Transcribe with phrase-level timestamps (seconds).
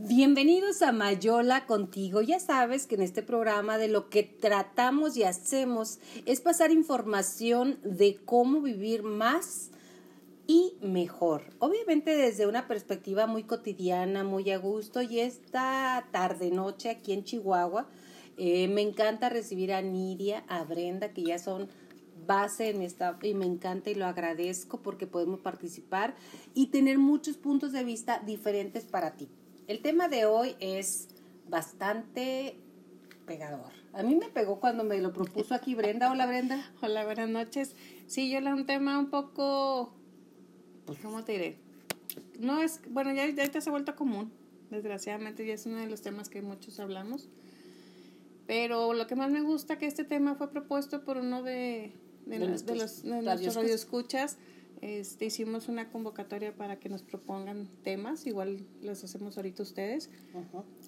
[0.00, 2.22] Bienvenidos a Mayola contigo.
[2.22, 7.80] Ya sabes que en este programa de lo que tratamos y hacemos es pasar información
[7.82, 9.72] de cómo vivir más
[10.46, 11.50] y mejor.
[11.58, 17.24] Obviamente desde una perspectiva muy cotidiana, muy a gusto y esta tarde noche aquí en
[17.24, 17.88] Chihuahua
[18.36, 21.68] eh, me encanta recibir a Nidia, a Brenda, que ya son
[22.24, 26.14] base en staff y me encanta y lo agradezco porque podemos participar
[26.54, 29.28] y tener muchos puntos de vista diferentes para ti.
[29.68, 31.08] El tema de hoy es
[31.46, 32.56] bastante
[33.26, 33.70] pegador.
[33.92, 36.10] A mí me pegó cuando me lo propuso aquí Brenda.
[36.10, 36.72] Hola Brenda.
[36.80, 37.76] Hola, buenas noches.
[38.06, 39.92] Sí, yo le un tema un poco,
[40.86, 41.58] pues, ¿cómo te diré?
[42.40, 44.32] No es, bueno, ya, ya te se ha vuelto común.
[44.70, 47.28] Desgraciadamente ya es uno de los temas que muchos hablamos.
[48.46, 51.92] Pero lo que más me gusta que este tema fue propuesto por uno de,
[52.24, 54.38] de, los, de, los, de nuestros radioescuchas
[54.80, 60.10] este, hicimos una convocatoria para que nos propongan temas, igual los hacemos ahorita ustedes.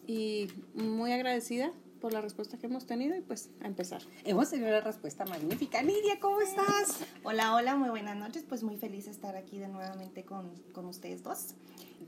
[0.06, 4.02] Y muy agradecida por la respuesta que hemos tenido y pues a empezar.
[4.24, 5.82] Hemos tenido una respuesta magnífica.
[5.82, 6.98] Nidia, ¿cómo estás?
[7.22, 8.44] Hola, hola, muy buenas noches.
[8.48, 11.54] Pues muy feliz de estar aquí de nuevamente con, con ustedes dos.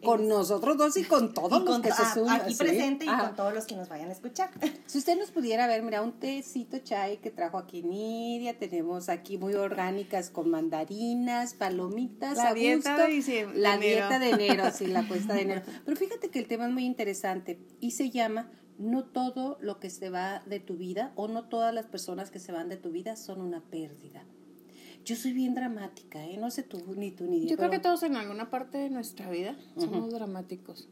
[0.02, 2.40] Con nosotros dos y con todos los que se suman.
[2.40, 4.50] Aquí presente y con todos los que nos vayan a escuchar.
[4.86, 9.38] Si usted nos pudiera ver, mira, un tecito chai que trajo aquí Nidia, tenemos aquí
[9.38, 15.34] muy orgánicas con mandarinas, palomitas, la dieta de La dieta de enero, sí, la cuesta
[15.34, 15.62] de enero.
[15.84, 19.90] Pero fíjate que el tema es muy interesante y se llama no todo lo que
[19.90, 22.90] se va de tu vida o no todas las personas que se van de tu
[22.90, 24.24] vida son una pérdida.
[25.04, 26.36] Yo soy bien dramática, ¿eh?
[26.36, 27.48] No sé tú, ni tú, ni yo.
[27.48, 30.88] Yo creo que todos en alguna parte de nuestra vida somos dramáticos.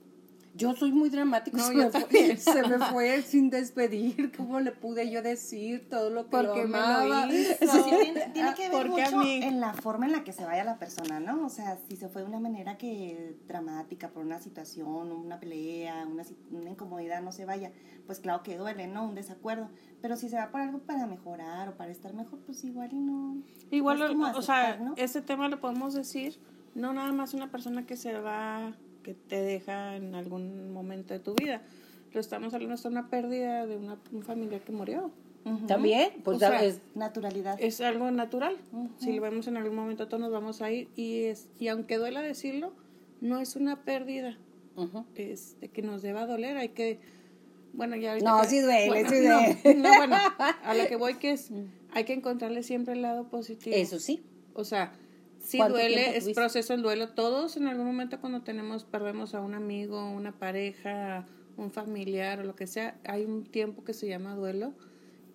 [0.55, 1.57] Yo soy muy dramático.
[1.57, 4.33] No, se, me fue, se, me fue, sin despedir.
[4.37, 7.27] ¿Cómo le pude yo decir todo lo que Porque lo amaba?
[7.27, 7.55] Me lo hizo.
[7.61, 10.79] Sí, tiene, tiene, que ver mucho en la forma en la que se vaya la
[10.79, 11.47] persona, ¿no?
[11.47, 16.07] O sea, si se fue de una manera que dramática por una situación, una pelea,
[16.07, 17.73] una, una incomodidad, no se vaya,
[18.07, 19.05] pues claro que duele, ¿no?
[19.05, 19.71] Un desacuerdo.
[20.03, 22.99] Pero si se va por algo para mejorar o para estar mejor, pues igual y
[22.99, 23.37] no.
[23.71, 24.03] Igual,
[24.35, 26.41] o sea, ese tema lo podemos decir,
[26.75, 28.75] no nada más una persona que se va
[29.11, 31.63] que te deja en algún momento de tu vida.
[32.13, 35.11] Lo estamos hablando de una pérdida de una, familia que murió.
[35.67, 37.57] También, pues es naturalidad.
[37.59, 38.57] Es algo natural.
[38.99, 40.89] Si lo vemos en algún momento, todos nos vamos a ir.
[40.97, 42.73] Y, es, y aunque duela decirlo,
[43.21, 44.37] no es una pérdida
[45.17, 46.57] es de que nos deba doler.
[46.57, 47.01] Hay que.
[47.73, 48.17] Bueno, ya.
[48.19, 49.75] No, sí duele, sí duele.
[49.77, 50.17] No, bueno,
[50.65, 51.51] a lo que voy que es.
[51.93, 53.75] Hay que encontrarle siempre el lado positivo.
[53.77, 54.23] Eso sí.
[54.55, 54.93] O sea,
[55.41, 57.09] Sí duele, es proceso el duelo.
[57.09, 62.45] Todos en algún momento cuando tenemos, perdemos a un amigo, una pareja, un familiar o
[62.45, 64.73] lo que sea, hay un tiempo que se llama duelo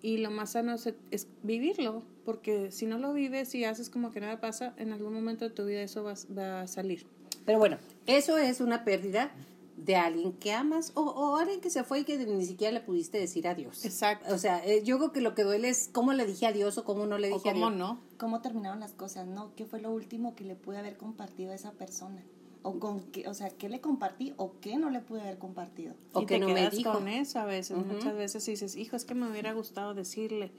[0.02, 0.74] y lo más sano
[1.10, 5.12] es, vivirlo, porque si no lo vives y haces como que nada pasa, en algún
[5.12, 7.06] momento de tu vida eso va, va a salir.
[7.44, 9.32] Pero bueno, eso es una pérdida
[9.76, 12.80] de alguien que amas o, o, alguien que se fue y que ni siquiera le
[12.80, 13.84] pudiste decir adiós.
[13.84, 14.34] Exacto.
[14.34, 16.84] O sea, eh, yo creo que lo que duele es cómo le dije adiós o
[16.84, 18.00] cómo no le dije o cómo no.
[18.16, 19.54] Cómo terminaron las cosas, ¿no?
[19.54, 22.22] ¿Qué fue lo último que le pude haber compartido a esa persona?
[22.62, 25.94] O, con qué, o sea, ¿qué le compartí o qué no le pude haber compartido?
[26.12, 26.92] O que no me dijo.
[26.92, 27.76] con eso a veces.
[27.76, 30.50] Muchas veces dices, hijo, es que me hubiera gustado decirle.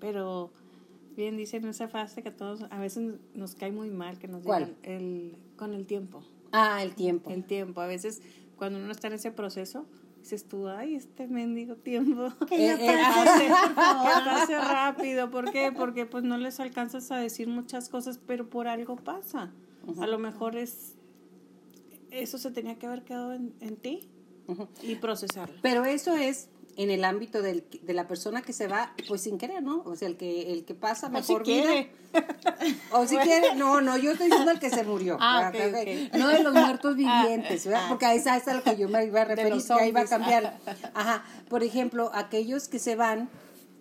[0.00, 0.50] Pero
[1.16, 4.42] bien dicen esa frase que a todos a veces nos cae muy mal que nos
[4.42, 6.22] digan el, con el tiempo.
[6.52, 7.30] Ah, el tiempo.
[7.30, 7.80] El tiempo.
[7.80, 8.22] A veces
[8.56, 9.86] cuando uno está en ese proceso,
[10.20, 12.32] dices tú, ay, este mendigo tiempo.
[12.48, 15.30] Que ya pase, que pase rápido.
[15.30, 15.72] ¿Por qué?
[15.72, 19.52] Porque pues no les alcanzas a decir muchas cosas, pero por algo pasa.
[20.00, 20.94] A lo mejor es,
[22.10, 24.08] eso se tenía que haber quedado en, en ti
[24.82, 25.56] y procesarlo.
[25.60, 29.38] Pero eso es en el ámbito del, de la persona que se va, pues sin
[29.38, 29.82] querer, ¿no?
[29.84, 31.90] O sea, el que, el que pasa mejor o si Quiere.
[32.92, 33.54] o si quiere.
[33.56, 35.18] No, no, yo estoy diciendo el que se murió.
[35.20, 37.82] Ah, okay, No de los muertos vivientes, ¿verdad?
[37.84, 37.88] Ah.
[37.90, 40.00] Porque a esa es a lo que yo me iba a referir, que ahí va
[40.00, 40.58] a cambiar.
[40.94, 41.24] Ajá.
[41.48, 43.28] Por ejemplo, aquellos que se van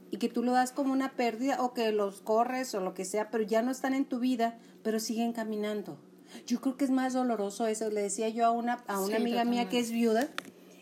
[0.10, 3.06] y que tú lo das como una pérdida o que los corres o lo que
[3.06, 5.98] sea, pero ya no están en tu vida, pero siguen caminando.
[6.46, 7.90] Yo creo que es más doloroso eso.
[7.90, 10.28] Le decía yo a una, a una amiga mía que es viuda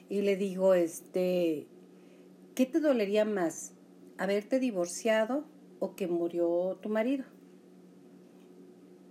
[0.10, 1.68] y le digo, este,
[2.60, 3.72] ¿Qué te dolería más?
[4.18, 5.46] ¿Haberte divorciado
[5.80, 7.24] o que murió tu marido?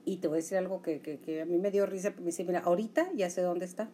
[0.04, 2.12] Y te voy a decir algo que, que, a mí me dio risa.
[2.18, 3.88] Me dice, mira, ahorita ya sé dónde está.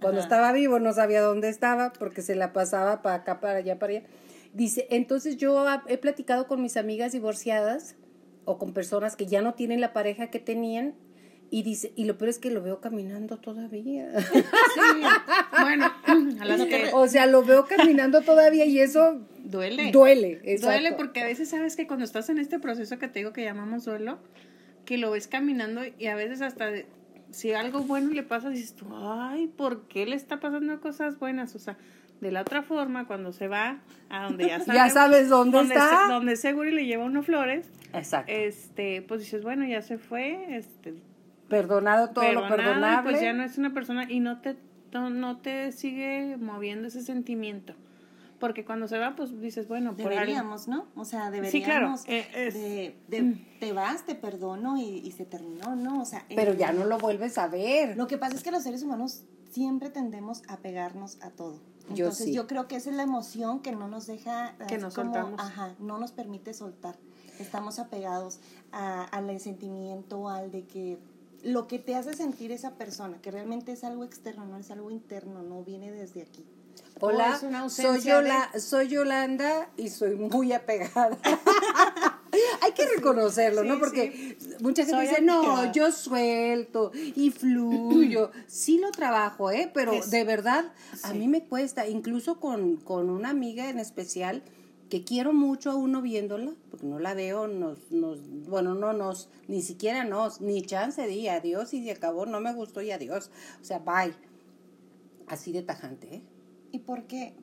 [0.00, 3.80] Cuando estaba vivo no sabía dónde estaba porque se la pasaba para acá, para allá,
[3.80, 4.06] para allá.
[4.52, 7.96] Dice, entonces yo he platicado con mis amigas divorciadas
[8.44, 10.94] o con personas que ya no tienen la pareja que tenían
[11.50, 14.10] y dice, y lo peor es que lo veo caminando todavía.
[14.74, 15.02] Sí.
[15.60, 15.92] Bueno,
[16.40, 16.90] a las que...
[16.92, 19.90] o sea, lo veo caminando todavía y eso duele.
[19.90, 23.32] Duele, Duele porque a veces sabes que cuando estás en este proceso que te digo
[23.32, 24.18] que llamamos duelo,
[24.84, 26.70] que lo ves caminando y a veces hasta
[27.30, 31.54] si algo bueno le pasa, dices tú, ay, ¿por qué le está pasando cosas buenas?
[31.54, 31.76] O sea,
[32.20, 36.06] de la otra forma, cuando se va a donde ya, ya sabes dónde, está.
[36.08, 37.70] donde seguro y le lleva unas flores.
[37.92, 38.32] Exacto.
[38.32, 40.94] Este, pues dices, bueno, ya se fue, este.
[41.48, 43.10] Perdonado todo lo perdonable.
[43.10, 44.56] Pues ya no es una persona y no te,
[44.92, 47.74] no te sigue moviendo ese sentimiento.
[48.38, 50.86] Porque cuando se va, pues dices, bueno, deberíamos, ¿no?
[50.94, 51.50] O sea, deberíamos.
[51.50, 51.94] Sí, claro.
[52.06, 53.58] Eh, de, mm.
[53.58, 56.02] Te vas, te perdono y, se terminó, ¿no?
[56.02, 56.24] O sea.
[56.28, 57.96] Pero ya no lo vuelves a ver.
[57.96, 61.60] Lo que pasa es que los seres humanos siempre tendemos a pegarnos a todo.
[61.88, 64.54] Entonces yo, creo que esa es la emoción que no nos deja.
[64.68, 65.40] Que nos soltamos.
[65.40, 66.96] Ajá, no nos permite soltar.
[67.40, 68.40] Estamos apegados
[68.72, 70.98] a, al sentimiento, al de que
[71.42, 74.90] lo que te hace sentir esa persona, que realmente es algo externo, no es algo
[74.90, 76.44] interno, no viene desde aquí.
[77.00, 77.38] Hola,
[77.68, 78.00] soy,
[78.60, 81.16] soy Yolanda y soy muy apegada.
[82.62, 83.78] Hay que reconocerlo, ¿no?
[83.78, 88.30] Porque mucha gente dice, no, yo suelto y fluyo.
[88.46, 89.70] sí lo trabajo, ¿eh?
[89.72, 90.72] Pero de verdad,
[91.04, 94.42] a mí me cuesta, incluso con, con una amiga en especial,
[94.88, 99.28] que quiero mucho a uno viéndola, porque no la veo, nos, nos, bueno, no nos,
[99.46, 103.30] ni siquiera nos, ni chance de adiós y se acabó, no me gustó y adiós.
[103.60, 104.14] O sea, bye.
[105.26, 106.22] Así de tajante, ¿eh?
[106.72, 107.34] ¿Y por qué?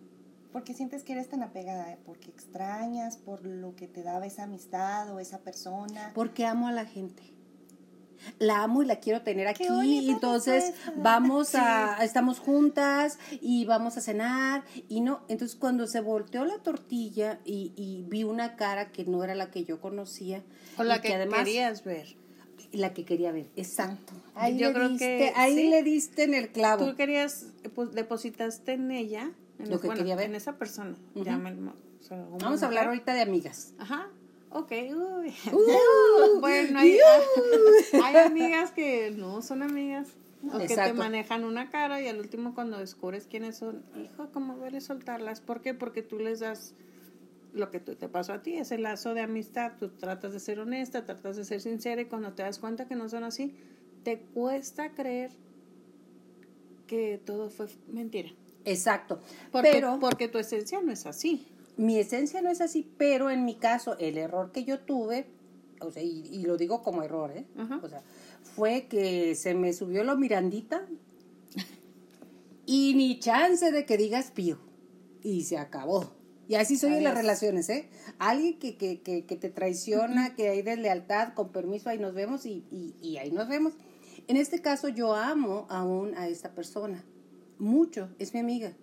[0.51, 5.13] Porque sientes que eres tan apegada, porque extrañas, por lo que te daba esa amistad
[5.13, 6.11] o esa persona.
[6.15, 7.34] Porque amo a la gente.
[8.39, 13.97] La amo y la quiero tener aquí, y entonces vamos a, estamos juntas y vamos
[13.97, 18.91] a cenar y no, entonces cuando se volteó la tortilla y, y vi una cara
[18.91, 20.43] que no era la que yo conocía.
[20.77, 22.15] O la que, además, querías ver
[22.71, 24.13] la que quería ver, exacto.
[24.33, 26.85] Ahí Yo le creo diste, que ahí le diste en el clavo.
[26.85, 30.25] Tú querías, pues depositaste en ella, en lo que quería ver.
[30.25, 30.95] En esa persona.
[32.39, 33.73] Vamos a hablar ahorita de amigas.
[33.79, 34.09] Ajá.
[34.55, 35.33] Ok, uy.
[35.51, 37.97] Uh, bueno, hay, uh.
[38.03, 40.07] hay, amigas que no son amigas.
[40.49, 44.55] O que te manejan una cara y al último cuando descubres quiénes son, hijo, ¿cómo
[44.55, 45.41] duele soltarlas?
[45.41, 45.73] ¿Por qué?
[45.73, 46.73] Porque tú les das
[47.51, 50.59] lo que te pasó a ti, es el lazo de amistad, tú tratas de ser
[50.59, 53.55] honesta, tratas de ser sincera y cuando te das cuenta que no son así,
[54.03, 55.31] te cuesta creer
[56.87, 58.29] que todo fue mentira.
[58.63, 59.19] Exacto.
[59.51, 61.45] Porque, pero, porque tu esencia no es así.
[61.77, 65.27] Mi esencia no es así, pero en mi caso, el error que yo tuve,
[65.81, 67.45] o sea, y, lo digo como error, ¿eh?
[67.81, 68.01] O sea,
[68.55, 70.85] fue que se me subió lo mirandita
[72.65, 74.57] y ni chance de que digas pío.
[75.21, 76.11] Y se acabó.
[76.47, 77.89] Y así soy en las relaciones, ¿eh?
[78.19, 82.45] Alguien que, que, que, que te traiciona, que hay deslealtad, con permiso, ahí nos vemos
[82.45, 82.63] y,
[83.01, 83.73] y, ahí nos vemos.
[84.27, 87.03] En este caso yo amo aún a esta persona,
[87.57, 88.73] mucho, es mi amiga.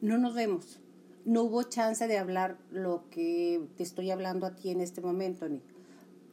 [0.00, 0.80] No nos vemos.
[1.26, 5.46] No hubo chance de hablar lo que te estoy hablando a ti en este momento,
[5.46, 5.62] Nick.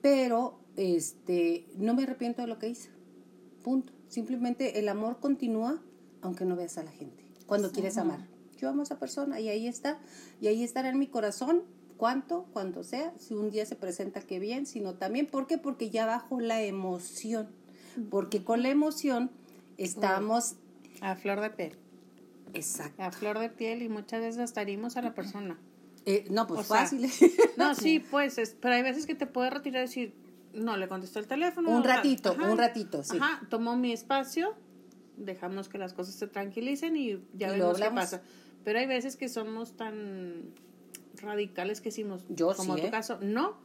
[0.02, 2.90] Pero este, no me arrepiento de lo que hice.
[3.62, 3.92] Punto.
[4.08, 5.82] Simplemente el amor continúa
[6.22, 7.26] aunque no veas a la gente.
[7.46, 10.00] Cuando quieres amar yo amo a esa persona y ahí está,
[10.40, 11.64] y ahí estará en mi corazón,
[11.98, 15.58] cuánto, cuando sea, si un día se presenta, qué bien, sino también, ¿por qué?
[15.58, 17.50] Porque ya bajo la emoción,
[18.10, 19.32] porque con la emoción
[19.78, 20.56] estamos...
[21.02, 21.78] A flor de piel.
[22.54, 23.02] Exacto.
[23.02, 25.58] A flor de piel y muchas veces estarimos a la persona.
[26.06, 27.10] Eh, no, pues fácil.
[27.58, 30.14] no, sí, pues, pero hay veces que te puede retirar y decir,
[30.54, 31.70] no, le contestó el teléfono.
[31.70, 33.18] Un ratito, un ratito, sí.
[33.20, 34.56] Ajá, tomó mi espacio,
[35.18, 38.22] dejamos que las cosas se tranquilicen y ya vemos qué pasa.
[38.64, 40.54] Pero hay veces que somos tan
[41.16, 42.92] radicales que decimos, Yo como en tu ¿eh?
[42.92, 43.58] caso, no,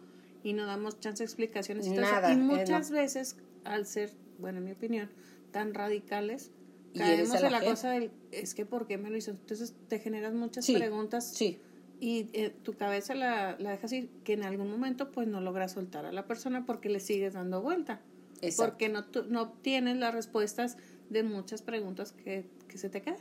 [0.42, 1.86] y no damos chance de explicaciones.
[1.86, 5.10] Y, Nada, y muchas veces, al ser, bueno, en mi opinión,
[5.50, 6.50] tan radicales,
[6.96, 9.30] caemos en la, cosa del, es que ¿por qué me lo hizo?
[9.30, 11.32] Entonces te generas muchas preguntas.
[11.34, 11.58] Sí.
[12.00, 15.72] Y eh, tu cabeza la, la dejas ir, que en algún momento pues no logras
[15.72, 18.00] soltar a la persona porque le sigues dando vuelta.
[18.40, 18.72] Exacto.
[18.72, 20.76] Porque no, no obtienes las respuestas
[21.10, 23.18] de muchas preguntas que, que se te quedan.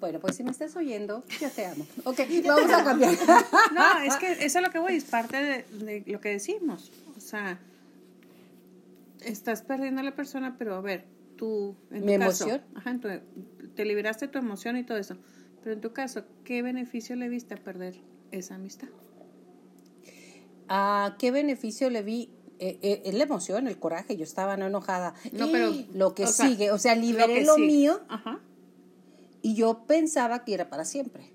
[0.00, 1.86] Bueno, pues si me estás oyendo, yo te amo.
[2.04, 3.14] Ok, vamos a cambiar.
[3.72, 6.92] no, es que eso es lo que voy, es parte de, lo que decimos.
[7.16, 7.58] O sea,
[9.24, 11.04] estás perdiendo a la persona, pero a ver,
[11.36, 12.62] tú, en tu ¿Mi caso, emoción?
[12.74, 12.98] Ajá,
[13.74, 15.16] te liberaste tu emoción y todo eso.
[15.62, 17.96] Pero en tu caso, ¿qué beneficio le viste a perder
[18.30, 18.88] esa amistad?
[20.68, 22.30] ¿A qué beneficio le vi?
[22.58, 25.14] Eh, eh, la emoción, el coraje, yo estaba no enojada.
[25.32, 28.40] No, pero lo que sigue, o sea, liberé lo, mío Ajá.
[29.42, 31.32] Y yo pensaba que era para siempre.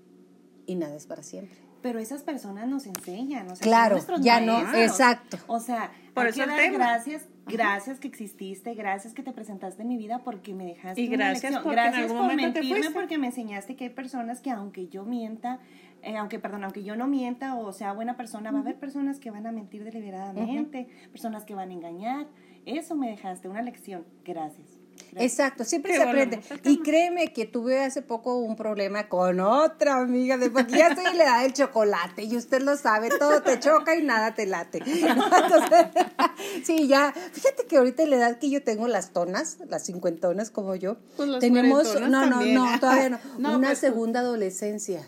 [0.66, 1.56] Y nada es para siempre.
[1.80, 5.38] Pero esas personas nos enseñan, o sea, claro, ya no, exacto.
[5.46, 9.96] O sea, por eso que gracias, gracias que exististe, gracias que te presentaste en mi
[9.96, 13.90] vida porque me dejaste y gracias Por gracias por mentirme porque me enseñaste que hay
[13.90, 15.60] personas que aunque yo mienta,
[16.02, 19.18] eh, aunque perdón, aunque yo no mienta o sea buena persona, va a haber personas
[19.18, 22.26] que van a mentir deliberadamente, personas que van a engañar.
[22.64, 24.04] Eso me dejaste una lección.
[24.24, 24.81] Gracias.
[25.16, 26.40] Exacto, siempre se aprende.
[26.64, 31.06] Y créeme que tuve hace poco un problema con otra amiga, de porque ya estoy
[31.06, 34.46] en la edad del chocolate y usted lo sabe, todo te choca y nada te
[34.46, 34.82] late.
[36.64, 40.50] sí, ya, fíjate que ahorita en la edad que yo tengo las tonas, las cincuentonas
[40.50, 45.06] como yo, pues tenemos, no, no, no, todavía no, una pues segunda adolescencia.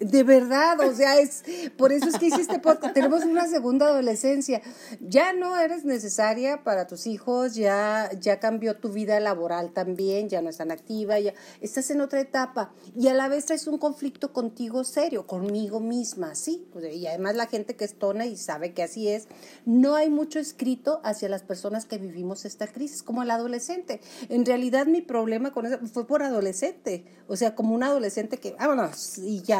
[0.00, 1.44] De verdad, o sea, es
[1.76, 2.94] por eso es que hiciste podcast.
[2.94, 4.62] Tenemos una segunda adolescencia.
[5.00, 10.40] Ya no eres necesaria para tus hijos, ya, ya cambió tu vida laboral también, ya
[10.40, 12.72] no es tan activa, ya estás en otra etapa.
[12.96, 16.66] Y a la vez traes un conflicto contigo serio, conmigo misma, ¿sí?
[16.92, 19.28] Y además la gente que es tona y sabe que así es,
[19.66, 24.00] no hay mucho escrito hacia las personas que vivimos esta crisis, como el adolescente.
[24.28, 28.52] En realidad mi problema con eso fue por adolescente, o sea, como un adolescente que,
[28.52, 29.57] vámonos, y ya.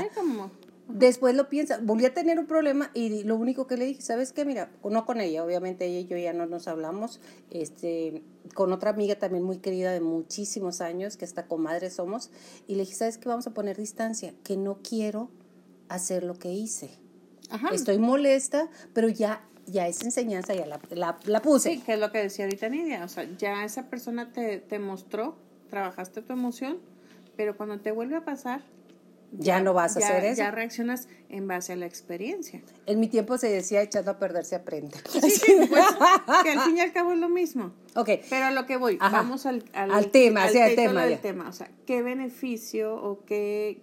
[0.89, 4.33] Después lo piensa, volví a tener un problema y lo único que le dije, ¿sabes
[4.33, 4.47] qué?
[4.47, 8.23] Mira, no con ella, obviamente ella y yo ya no nos hablamos, este,
[8.55, 12.31] con otra amiga también muy querida de muchísimos años, que hasta comadre somos,
[12.67, 13.29] y le dije, ¿sabes qué?
[13.29, 15.31] Vamos a poner distancia, que no quiero
[15.91, 16.89] hacer lo que hice.
[17.71, 20.81] Estoy molesta, pero ya ya esa enseñanza ya la,
[21.27, 21.75] la, puse.
[21.75, 24.79] Sí, que es lo que decía ahorita Nidia, o sea, ya esa persona te, te
[24.79, 25.37] mostró,
[25.69, 26.79] trabajaste tu emoción,
[27.37, 28.63] pero cuando te vuelve a pasar,
[29.33, 30.39] ya, no vas a hacer eso.
[30.39, 32.63] Ya reaccionas en base a la experiencia.
[32.87, 34.97] En mi tiempo se decía echando a perder se aprende.
[35.09, 35.85] Sí, sí, pues,
[36.43, 37.73] que al fin y al cabo es lo mismo.
[37.95, 38.11] Ok.
[38.31, 41.05] Pero a lo que voy, vamos al, al, tema, al tema.
[41.05, 41.49] Del tema.
[41.49, 43.83] O sea, ¿qué beneficio o qué,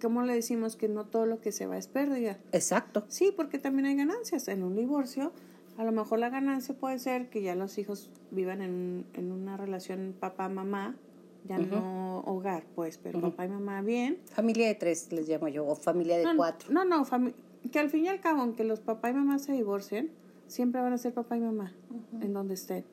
[0.00, 2.38] cómo le decimos que no todo lo que se va es pérdida?
[2.52, 3.04] Exacto.
[3.08, 4.48] Sí, porque también hay ganancias.
[4.48, 5.32] En un divorcio,
[5.78, 9.56] a lo mejor la ganancia puede ser que ya los hijos vivan en, en una
[9.56, 10.96] relación papá-mamá
[11.48, 14.18] ya no hogar, pues, pero papá y mamá bien.
[14.32, 16.70] Familia de tres, les llamo yo, o familia de cuatro.
[16.72, 17.06] No, no,
[17.70, 20.10] que al fin y al cabo, aunque los papá y mamá se divorcien,
[20.46, 21.72] siempre van a ser papá y mamá
[22.20, 22.84] en donde estén.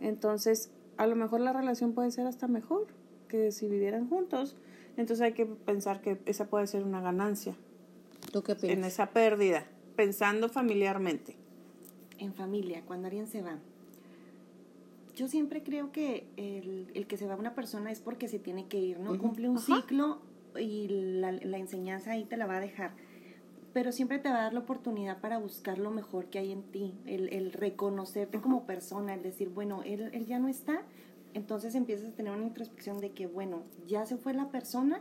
[0.00, 2.86] Entonces, a lo mejor la relación puede ser hasta mejor
[3.28, 4.56] que si vivieran juntos.
[4.96, 7.54] Entonces hay que pensar que esa puede ser una ganancia.
[8.32, 8.78] ¿Tú qué piensas?
[8.78, 11.36] En esa pérdida, pensando familiarmente.
[12.18, 13.58] En familia, cuando alguien se va
[15.16, 18.66] yo siempre creo que el, el, que se va una persona es porque se tiene
[18.66, 19.18] que ir, ¿no?
[19.18, 20.20] Cumple un ciclo
[20.60, 22.92] y la, la, enseñanza ahí te la va a dejar.
[23.72, 26.62] Pero siempre te va a dar la oportunidad para buscar lo mejor que hay en
[26.64, 30.82] ti, el, el reconocerte como persona, el decir, bueno, él, él ya no está,
[31.32, 35.00] entonces empiezas a tener una introspección de que, bueno, ya se fue la persona,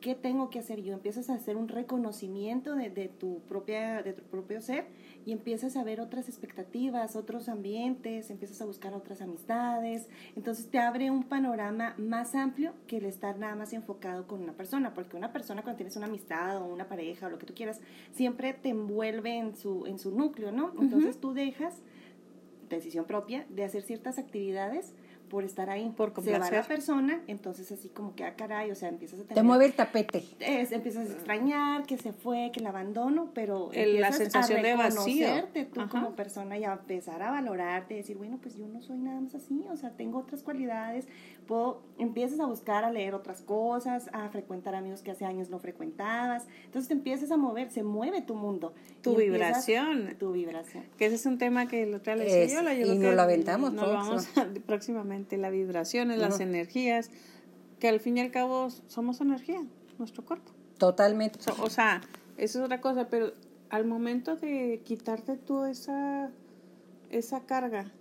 [0.00, 0.92] ¿qué tengo que hacer yo?
[0.92, 4.86] Empiezas a hacer un reconocimiento de, de, tu, propia, de tu propio ser
[5.26, 10.78] y empiezas a ver otras expectativas, otros ambientes, empiezas a buscar otras amistades, entonces te
[10.78, 15.16] abre un panorama más amplio que el estar nada más enfocado con una persona, porque
[15.16, 17.80] una persona cuando tienes una amistad o una pareja o lo que tú quieras,
[18.12, 20.72] siempre te envuelve en su, en su núcleo, ¿no?
[20.80, 21.74] Entonces tú dejas
[22.68, 24.94] decisión propia de hacer ciertas actividades
[25.30, 25.90] por estar ahí.
[25.96, 29.22] Por Se va la persona, entonces así como que, ah, caray, o sea, empiezas a
[29.22, 29.36] tener...
[29.36, 30.24] Te mueve el tapete.
[30.40, 34.74] Es, empiezas a extrañar que se fue, que la abandono, pero el, la sensación de
[34.74, 35.28] vacío.
[35.72, 39.20] tú como persona y a empezar a valorarte, decir, bueno, pues yo no soy nada
[39.20, 41.06] más así, o sea, tengo otras cualidades,
[41.46, 45.60] puedo, empiezas a buscar, a leer otras cosas, a frecuentar amigos que hace años no
[45.60, 48.74] frecuentabas, entonces te empiezas a mover, se mueve tu mundo.
[49.00, 50.16] Tu vibración.
[50.18, 50.84] Tu vibración.
[50.98, 53.22] Que ese es un tema que el otro le decía yo, la Y no lo
[53.22, 53.74] aventamos.
[53.76, 57.10] Vamos a, próximamente las vibraciones, las energías,
[57.78, 59.62] que al fin y al cabo somos energía,
[59.98, 60.52] nuestro cuerpo.
[60.78, 61.38] Totalmente.
[61.60, 62.00] o sea,
[62.36, 63.32] eso es otra cosa, pero
[63.70, 66.30] al momento de quitarte tú esa,
[67.10, 67.92] esa carga.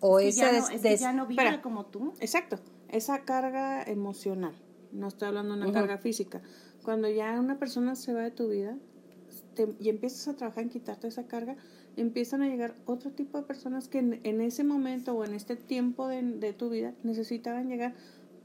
[0.00, 2.12] O esa ya no, vibra como tú.
[2.20, 4.54] Exacto, esa carga emocional.
[4.92, 6.42] No estoy hablando de una carga física.
[6.82, 8.76] Cuando ya una persona se va de tu vida
[9.80, 11.56] y empiezas a trabajar en quitarte esa carga,
[11.96, 16.08] empiezan a llegar otro tipo de personas que en, ese momento o en este tiempo
[16.08, 17.94] de, tu vida necesitaban llegar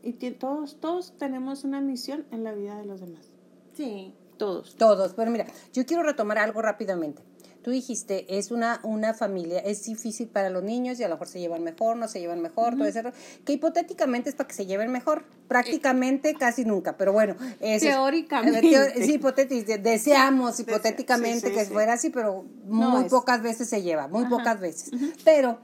[0.01, 3.29] y todos, todos tenemos una misión en la vida de los demás.
[3.73, 4.13] Sí.
[4.37, 4.75] Todos.
[4.75, 5.13] Todos.
[5.13, 7.21] Pero mira, yo quiero retomar algo rápidamente.
[7.61, 11.27] Tú dijiste, es una, una familia, es difícil para los niños y a lo mejor
[11.27, 13.01] se llevan mejor, no se llevan mejor, todo eso,
[13.45, 17.35] que hipotéticamente es para que se lleven mejor, prácticamente casi nunca, pero bueno.
[17.59, 19.05] Teóricamente.
[19.05, 24.59] sí, hipotéticamente, deseamos hipotéticamente que fuera así, pero muy pocas veces se lleva, muy pocas
[24.59, 24.91] veces.
[25.25, 25.59] Pero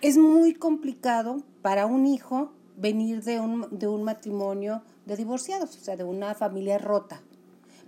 [0.00, 5.80] es muy complicado para un hijo venir de un, de un matrimonio de divorciados, o
[5.80, 7.22] sea, de una familia rota.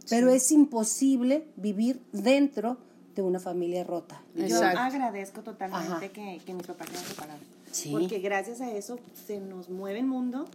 [0.09, 2.77] Pero es imposible vivir dentro
[3.15, 4.23] de una familia rota.
[4.35, 7.41] Yo agradezco totalmente que, que, mis papás se separaron.
[7.91, 10.47] Porque gracias a eso se nos mueve el mundo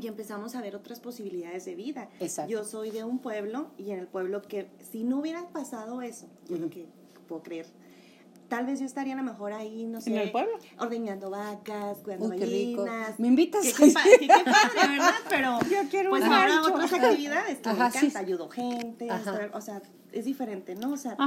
[0.00, 2.08] y empezamos a ver otras posibilidades de vida.
[2.48, 6.26] Yo soy de un pueblo y en el pueblo que si no hubiera pasado eso,
[6.48, 6.86] yo que
[7.28, 7.66] puedo creer,
[8.48, 10.10] tal vez yo estaría a lo mejor ahí, no sé.
[10.10, 10.52] En el pueblo.
[10.78, 13.18] Ordeñando vacas, cuidando gallinas.
[13.18, 13.64] ¿Me invitas?
[13.64, 15.14] Qué, qué, padre, qué padre, ¿verdad?
[15.28, 16.74] Pero yo quiero pues un ahora rancho.
[16.74, 18.10] otras actividades que Ajá, me encanta.
[18.10, 18.16] sí.
[18.16, 19.82] Ayudo gente, estar- o sea,
[20.12, 20.92] es diferente, ¿no?
[20.92, 21.22] O sea, te,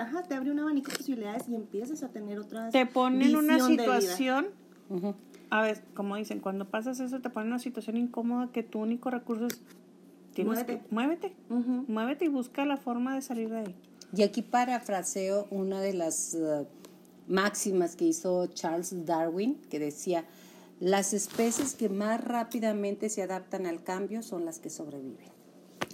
[0.00, 0.22] Ajá.
[0.28, 3.54] te abre un abanico de posibilidades y empiezas a tener otras Te ponen en una
[3.54, 4.00] visión de vida.
[4.00, 4.46] situación,
[5.50, 8.80] a ver, como dicen, cuando pasas eso te ponen en una situación incómoda que tu
[8.80, 9.60] único recurso es
[10.34, 10.78] tienes Muévete.
[10.80, 11.36] que muévete,
[11.88, 13.74] muévete y busca la forma de salir de ahí.
[14.14, 16.66] Y aquí parafraseo una de las eh,
[17.26, 20.24] máximas que hizo Charles Darwin, que decía,
[20.80, 25.28] las especies que más rápidamente se adaptan al cambio son las que sobreviven.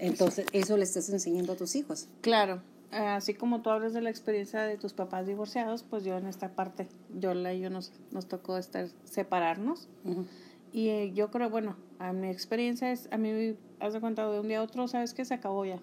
[0.01, 2.09] Entonces, eso le estás enseñando a tus hijos.
[2.21, 6.27] Claro, así como tú hablas de la experiencia de tus papás divorciados, pues yo en
[6.27, 9.89] esta parte, yo y yo nos, nos tocó estar separarnos.
[10.05, 10.27] Ujú.
[10.73, 14.41] Y eh, yo creo, bueno, a mi experiencia es, a mí, has de cuenta, de
[14.41, 15.79] un día a otro, sabes que se acabó ya.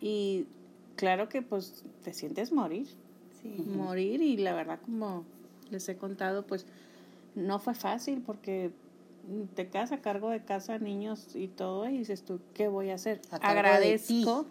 [0.00, 0.46] Y
[0.96, 2.86] claro que pues te sientes morir,
[3.42, 3.48] Sí.
[3.66, 5.24] morir y la verdad como
[5.70, 6.66] les he contado, pues
[7.36, 8.72] no fue fácil porque
[9.54, 12.94] te quedas a cargo de casa, niños y todo y dices tú, ¿qué voy a
[12.94, 13.20] hacer?
[13.30, 14.46] A agradezco,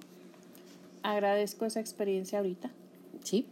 [1.03, 2.69] agradezco esa experiencia ahorita,
[3.23, 3.45] Sí.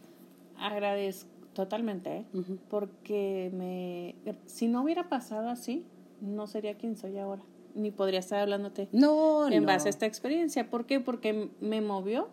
[0.57, 2.25] agradezco totalmente, ¿eh?
[2.69, 4.15] Porque me
[4.45, 5.83] si no hubiera pasado así
[6.21, 7.41] no sería quien soy ahora
[7.75, 9.67] ni podría estar hablándote No, en no.
[9.67, 10.99] base a esta experiencia ¿por qué?
[10.99, 12.29] porque me movió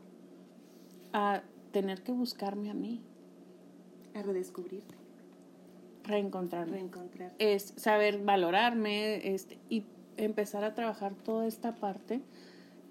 [1.13, 3.01] a tener que buscarme a mí
[4.15, 4.95] A redescubrirte,
[6.05, 7.33] reencontrarme reencontrar.
[7.39, 9.85] es saber valorarme este y
[10.17, 12.21] empezar a trabajar toda esta parte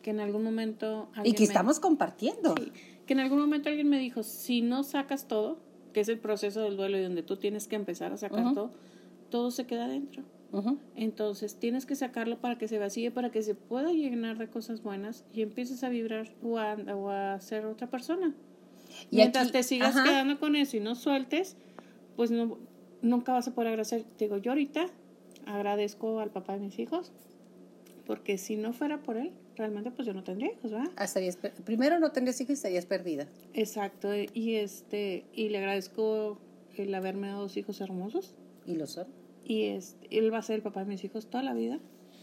[0.01, 2.55] que en algún momento Y que me- estamos compartiendo.
[2.57, 2.71] Sí,
[3.05, 5.59] que en algún momento alguien me dijo, si no sacas todo,
[5.93, 8.71] que es el proceso del duelo y donde tú tienes que empezar a sacar todo,
[9.29, 10.23] todo se queda adentro.
[10.53, 10.79] Ujú.
[10.95, 14.81] Entonces tienes que sacarlo para que se vacíe, para que se pueda llenar de cosas
[14.81, 18.33] buenas y empieces a vibrar o a, o a ser otra persona.
[19.11, 20.03] Y Mientras aquí- te sigas ajá.
[20.09, 21.55] quedando con eso y no sueltes,
[22.15, 22.57] pues no,
[23.01, 24.03] nunca vas a poder agradecer.
[24.17, 24.85] Te Digo, yo ahorita
[25.45, 27.11] agradezco al papá de mis hijos,
[28.05, 30.91] porque si no fuera por él, realmente pues yo no tendría hijos, ¿verdad?
[30.95, 33.27] Ah, estarías primero no tendrías hijos y estarías perdida.
[33.53, 36.37] Exacto, y este y le agradezco
[36.77, 38.33] el haberme dado dos hijos hermosos
[38.65, 39.07] Y lo son.
[39.43, 41.79] y este, él va a ser el papá de mis hijos toda la vida,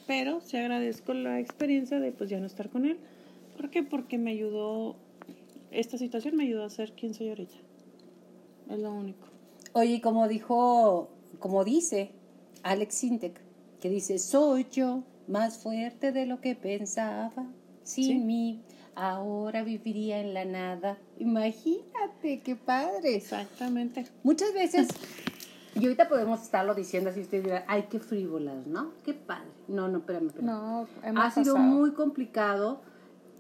[0.06, 2.98] pero sí agradezco la experiencia de pues ya no estar con él.
[3.56, 3.82] ¿Por qué?
[3.82, 4.96] Porque me ayudó
[5.70, 7.56] esta situación me ayudó a ser quien soy ahorita.
[8.70, 9.26] Es lo único.
[9.72, 12.10] Oye, como dijo, como dice
[12.62, 13.40] Alex Sintek,
[13.80, 17.46] que dice, soy yo más fuerte de lo que pensaba.
[17.82, 18.18] Sin Sí.
[18.18, 18.62] mí,
[18.94, 20.98] ahora viviría en la nada.
[21.18, 23.16] Imagínate, qué padre.
[23.16, 24.06] Exactamente.
[24.22, 24.88] Muchas veces,
[25.74, 28.92] y ahorita podemos estarlo diciendo así, dirán, ay, qué frívolas, ¿no?
[29.04, 29.48] Qué padre.
[29.68, 30.46] No, no, espérame, espérame.
[30.46, 32.80] No, hemos ha sido muy complicado,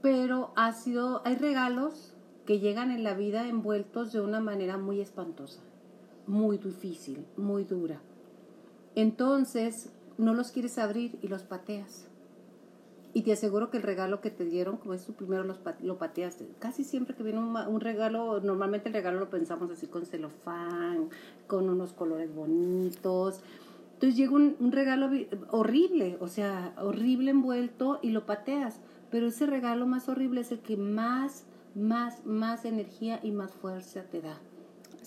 [0.00, 2.14] pero ha sido, hay regalos
[2.46, 5.60] que llegan en la vida envueltos de una manera muy espantosa,
[6.28, 8.00] muy difícil, muy dura.
[8.94, 12.06] Entonces, no los quieres abrir y los pateas.
[13.14, 15.96] Y te aseguro que el regalo que te dieron, como es tu primero, los lo
[15.96, 16.46] pateaste.
[16.58, 21.08] Casi siempre que viene un, regalo, normalmente el regalo lo pensamos así con celofán,
[21.46, 23.40] con unos colores bonitos.
[23.94, 25.10] Entonces llega un, regalo
[25.50, 28.78] horrible, o sea, horrible envuelto y lo pateas.
[29.10, 34.02] Pero ese regalo más horrible es el que más, más, más energía y más fuerza
[34.02, 34.38] te da.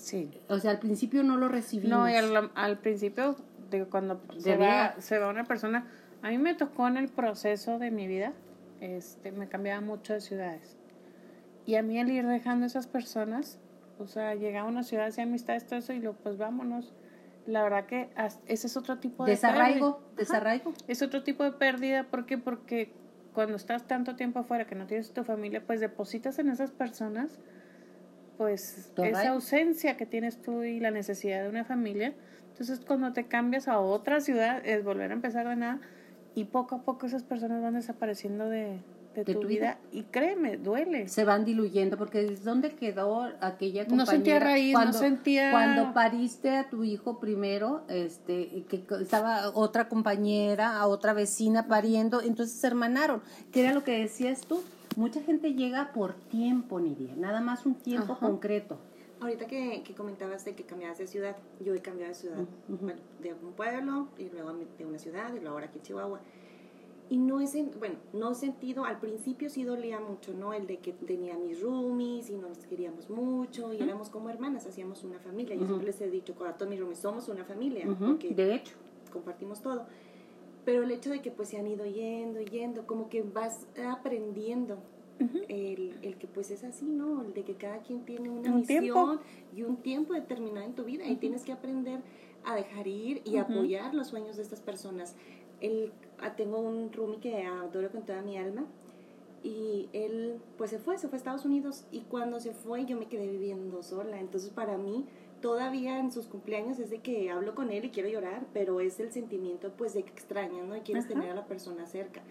[0.01, 0.31] Sí.
[0.47, 1.99] O sea, al principio no lo recibimos.
[1.99, 3.35] No, y al, al principio,
[3.69, 5.85] digo, cuando se va, se va una persona,
[6.23, 8.33] a mí me tocó en el proceso de mi vida,
[8.79, 10.75] este, me cambiaba mucho de ciudades.
[11.67, 13.59] Y a mí el ir dejando esas personas,
[13.99, 16.93] o sea, llegaba a una ciudad, hacía amistades, todo eso, y luego, pues vámonos.
[17.45, 18.09] La verdad que
[18.47, 20.07] ese es otro tipo de Desarraigo, pérdida.
[20.07, 20.15] Ajá.
[20.17, 20.73] desarraigo.
[20.87, 22.39] Es otro tipo de pérdida, ¿por qué?
[22.39, 22.91] Porque
[23.33, 27.39] cuando estás tanto tiempo afuera que no tienes tu familia, pues depositas en esas personas,
[28.37, 32.13] pues esa ausencia que tienes tú y la necesidad de una familia.
[32.51, 35.79] Entonces cuando te cambias a otra ciudad es volver a empezar de nada
[36.35, 38.79] y poco a poco esas personas van desapareciendo de,
[39.15, 39.77] de De tu, tu vida.
[39.91, 41.07] y créeme, duele.
[41.09, 43.95] se van diluyendo porque ¿es ¿dónde quedó aquella compañera?
[43.95, 49.89] No sentía raíz, no sentía- Cuando pariste a tu hijo primero, este, que estaba otra
[49.89, 54.61] compañera, a otra vecina pariendo, entonces se hermanaron, que era lo que decías tú.
[54.97, 58.25] Mucha gente llega por tiempo, Nidia, nada más un tiempo Ajá.
[58.27, 58.77] concreto.
[59.21, 62.77] Ahorita que, que comentabas de que cambiabas de ciudad, yo he cambiado de ciudad, Ujú.
[62.85, 66.19] bueno, de un pueblo y luego de una ciudad y luego ahora aquí en Chihuahua.
[67.09, 70.53] Y no he, sen- bueno, no he sentido, al principio sí dolía mucho, ¿no?
[70.53, 75.03] El de que tenía mis roomies y nos queríamos mucho y éramos como hermanas, hacíamos
[75.03, 75.55] una familia.
[75.55, 78.75] Yo siempre les he dicho a todos mis roomies, somos una familia, porque De hecho,
[79.11, 79.85] compartimos todo.
[80.65, 84.77] Pero el hecho de que pues se han ido yendo, yendo, como que vas aprendiendo.
[85.49, 87.21] el, el, que pues es así, ¿no?
[87.21, 89.19] El de que cada quien tiene una misión
[89.55, 91.99] y un tiempo determinado en tu vida y tienes que aprender
[92.43, 95.15] a dejar ir y apoyar los sueños de estas personas.
[95.59, 98.65] El, ah, tengo un roomie que adoro con toda mi alma
[99.43, 102.97] y él pues se fue, se fue a Estados Unidos y cuando se fue yo
[102.97, 104.19] me quedé viviendo sola.
[104.19, 105.05] Entonces para mí
[105.41, 108.99] todavía en sus cumpleaños es de que hablo con él y quiero llorar, pero es
[108.99, 110.75] el sentimiento pues de que extrañas, ¿no?
[110.75, 112.21] Y quieres tener a la persona cerca.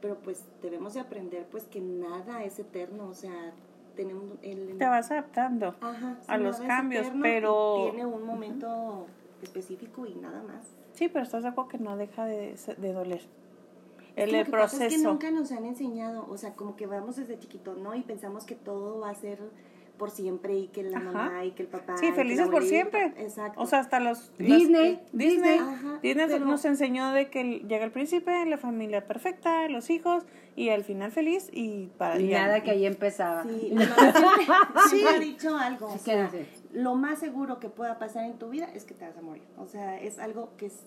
[0.00, 3.52] Pero pues debemos de aprender pues que nada es eterno, o sea,
[3.94, 4.76] tenemos el...
[4.76, 5.74] Te vas adaptando
[6.26, 7.88] a los cambios, pero...
[7.90, 9.06] Tiene un momento
[9.42, 10.74] específico y nada más.
[10.92, 13.22] Sí, pero estás de acuerdo que no deja de, de doler.
[14.16, 14.84] El, el proceso.
[14.84, 17.94] es que nunca nos han enseñado, o sea, como que vamos desde chiquito, ¿no?
[17.94, 19.38] Y pensamos que todo va a ser
[19.96, 21.96] por siempre y que la mamá y que el papá.
[21.98, 23.12] Sí, felices por siempre.
[23.18, 23.60] Exacto.
[23.60, 24.32] O sea, hasta los.
[24.38, 25.00] Disney.
[25.12, 25.60] Disney.
[26.02, 30.84] Disney, nos enseñó de que llega el príncipe, la familia perfecta, los hijos y al
[30.84, 32.20] final feliz y para.
[32.20, 33.44] Y nada que ahí empezaba.
[33.44, 33.74] Sí,
[34.90, 35.04] sí.
[35.06, 35.86] ha dicho algo.
[35.86, 36.30] O sea,
[36.72, 39.44] lo más seguro que pueda pasar en tu vida es que te vas a morir.
[39.58, 40.80] O sea, es algo que es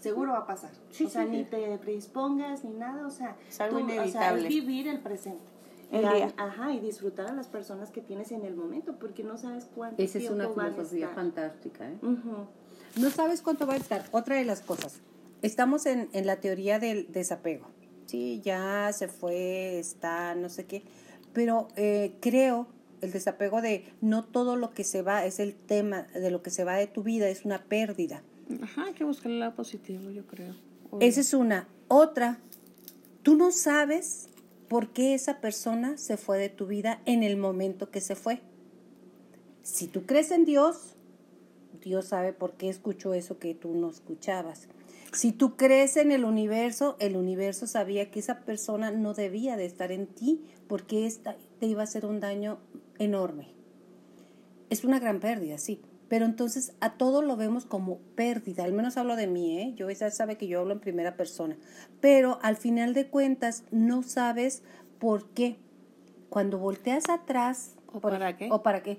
[0.00, 0.70] seguro va a pasar.
[1.04, 4.08] o sea, ni te predispongas ni nada, o sea, es algo inevitable.
[4.08, 5.49] O sea, vivir el presente.
[5.90, 6.32] El día.
[6.36, 10.02] Ajá, y disfrutar a las personas que tienes en el momento, porque no sabes cuánto
[10.02, 11.98] Esa es una filosofía fantástica, ¿eh?
[12.02, 14.04] No sabes cuánto va a estar.
[14.12, 15.00] Otra de las cosas,
[15.42, 17.66] estamos en, en la teoría del desapego.
[18.06, 20.82] Sí, ya se fue, está, no sé qué,
[21.32, 22.66] pero eh, creo
[23.00, 26.50] el desapego de no todo lo que se va es el tema de lo que
[26.50, 28.22] se va de tu vida, es una pérdida.
[28.62, 30.54] Ajá, hay que buscar el lado positivo, yo creo.
[31.00, 31.68] Esa es una.
[31.88, 32.38] Otra,
[33.22, 34.28] tú no sabes
[34.70, 38.40] por qué esa persona se fue de tu vida en el momento que se fue.
[39.64, 40.94] Si tú crees en Dios,
[41.82, 44.68] Dios sabe por qué escuchó eso que tú no escuchabas.
[45.12, 49.66] Si tú crees en el universo, el universo sabía que esa persona no debía de
[49.66, 52.60] estar en ti porque esta te iba a hacer un daño
[53.00, 53.48] enorme.
[54.70, 55.80] Es una gran pérdida, sí.
[56.10, 59.74] Pero entonces a todo lo vemos como pérdida, al menos hablo de mí, ¿eh?
[59.76, 61.56] Yo ella sabe que yo hablo en primera persona,
[62.00, 64.64] pero al final de cuentas no sabes
[64.98, 65.60] por qué.
[66.28, 68.48] Cuando volteas atrás, ¿o para qué?
[68.50, 68.98] ¿O para qué?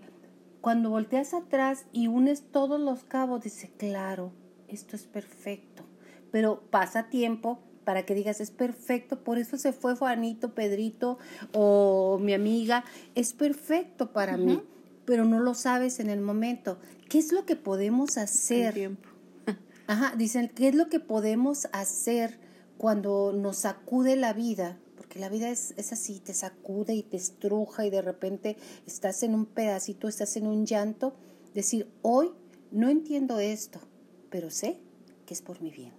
[0.61, 4.31] Cuando volteas atrás y unes todos los cabos, dice, claro,
[4.69, 5.83] esto es perfecto.
[6.31, 11.17] Pero pasa tiempo para que digas, es perfecto, por eso se fue Juanito, Pedrito
[11.51, 14.61] o mi amiga, es perfecto para mí
[15.05, 16.79] pero no lo sabes en el momento.
[17.09, 18.73] ¿Qué es lo que podemos hacer?
[18.73, 19.09] tiempo.
[19.87, 22.39] Ajá, dicen, ¿qué es lo que podemos hacer
[22.77, 24.79] cuando nos sacude la vida?
[24.95, 29.23] Porque la vida es, es así, te sacude y te estruja y de repente estás
[29.23, 31.15] en un pedacito, estás en un llanto.
[31.53, 32.31] Decir, hoy
[32.71, 33.81] no entiendo esto,
[34.29, 34.79] pero sé
[35.25, 35.93] que es por mi bien.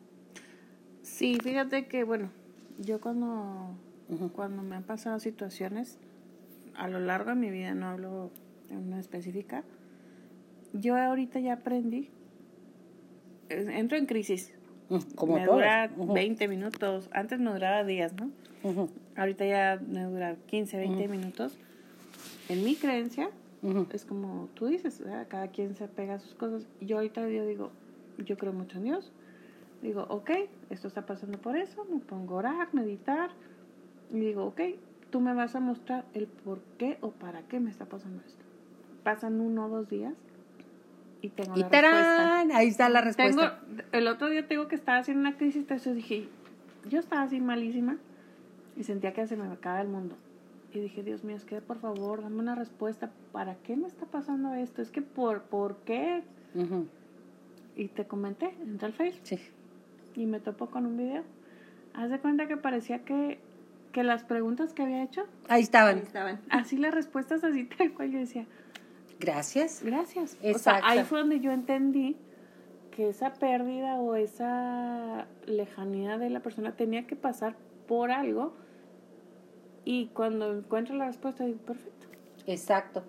[1.02, 2.30] Sí, fíjate que, bueno,
[2.78, 3.76] yo cuando,
[4.34, 5.98] cuando me han pasado situaciones,
[6.74, 8.30] a lo largo de mi vida, no hablo
[8.76, 9.64] una específica,
[10.72, 12.08] yo ahorita ya aprendí,
[13.48, 14.52] entro en crisis.
[14.88, 18.30] Mm, como me dura 20 minutos, antes me duraba días, ¿no?
[19.16, 21.58] Ahorita ya me dura 15, 20 minutos.
[22.48, 23.30] En mi creencia,
[23.92, 26.66] es como tú dices, cada quien se pega a sus cosas.
[26.80, 27.70] Yo ahorita yo digo,
[28.18, 29.12] yo creo mucho en Dios.
[29.82, 30.30] Digo, ok,
[30.70, 33.30] esto está pasando por eso, me pongo a orar, meditar.
[34.12, 34.60] Y digo, ok,
[35.10, 38.41] tú me vas a mostrar el por qué o para qué me está pasando esto
[39.02, 40.14] pasan uno o dos días
[41.22, 42.40] y tengo la respuesta.
[42.56, 43.60] Ahí está la respuesta.
[43.92, 46.28] el otro día tengo que estar haciendo una crisis, entonces dije,
[46.88, 47.96] yo estaba así malísima
[48.76, 50.16] y sentía que se me acaba el mundo.
[50.74, 53.10] Y dije, Dios mío, es que por favor, dame una respuesta.
[53.30, 54.82] ¿Para qué me está pasando esto?
[54.82, 56.22] Es que por, ¿por qué?
[57.76, 59.22] Y te comenté, entré al Facebook.
[59.24, 59.38] Sí.
[60.16, 61.22] Y me topo con un video.
[61.94, 63.38] Haz de cuenta que parecía que,
[63.92, 65.24] que las preguntas que había hecho.
[65.48, 65.98] Ahí estaban.
[65.98, 66.40] Ahí estaban.
[66.48, 68.46] Así las respuestas, así tal cual yo decía.
[69.22, 69.80] Gracias.
[69.82, 70.36] Gracias.
[70.42, 72.16] O sea, ahí fue donde yo entendí
[72.90, 77.56] que esa pérdida o esa lejanía de la persona tenía que pasar
[77.86, 78.52] por algo
[79.84, 82.06] y cuando encuentro la respuesta digo, perfecto.
[82.46, 83.02] Exacto.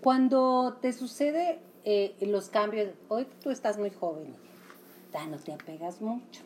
[0.00, 4.34] Cuando te sucede eh, los cambios, hoy tú estás muy joven,
[5.12, 6.42] ya no te apegas mucho,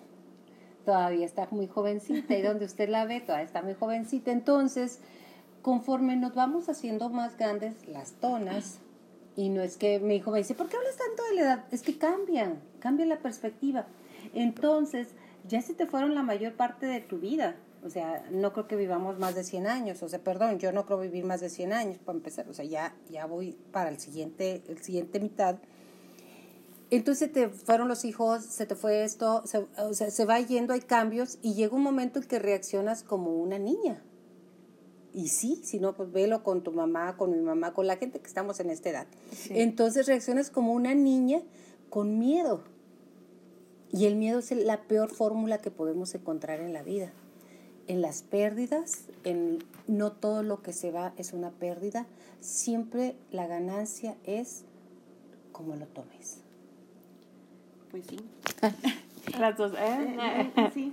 [0.84, 5.00] todavía estás muy jovencita y donde usted la ve todavía está muy jovencita, entonces
[5.60, 8.80] conforme nos vamos haciendo más grandes las tonas,
[9.36, 11.64] y no es que mi hijo me dice, ¿por qué hablas tanto de la edad?
[11.70, 13.86] Es que cambian, cambia la perspectiva.
[14.34, 15.08] Entonces,
[15.48, 17.56] ya se te fueron la mayor parte de tu vida.
[17.84, 20.02] O sea, no creo que vivamos más de 100 años.
[20.02, 22.48] O sea, perdón, yo no creo vivir más de 100 años para empezar.
[22.48, 25.56] O sea, ya, ya voy para el siguiente, el siguiente mitad.
[26.90, 29.42] Entonces te fueron los hijos, se te fue esto,
[29.78, 33.30] o sea, se va yendo, hay cambios y llega un momento en que reaccionas como
[33.30, 34.02] una niña.
[35.14, 38.20] Y sí, si no, pues velo con tu mamá, con mi mamá, con la gente
[38.20, 39.06] que estamos en esta edad.
[39.50, 41.40] Entonces reaccionas como una niña
[41.90, 42.62] con miedo.
[43.92, 47.12] Y el miedo es la peor fórmula que podemos encontrar en la vida.
[47.88, 52.06] En las pérdidas, en no todo lo que se va es una pérdida,
[52.40, 54.64] siempre la ganancia es
[55.52, 56.38] como lo tomes.
[57.90, 58.18] Pues sí.
[59.38, 60.50] Las dos, ¿eh?
[60.72, 60.92] sí.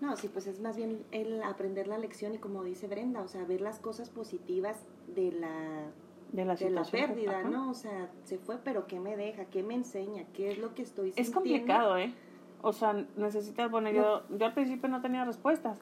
[0.00, 3.28] No, sí, pues es más bien el aprender la lección y como dice Brenda, o
[3.28, 5.90] sea, ver las cosas positivas de la,
[6.32, 7.70] de la, de la pérdida, ¿no?
[7.70, 9.44] O sea, se fue, pero ¿qué me deja?
[9.46, 10.24] ¿Qué me enseña?
[10.32, 11.28] ¿Qué es lo que estoy sintiendo?
[11.28, 12.14] Es complicado, ¿eh?
[12.62, 15.78] O sea, necesitas, bueno, yo, yo al principio no tenía respuestas,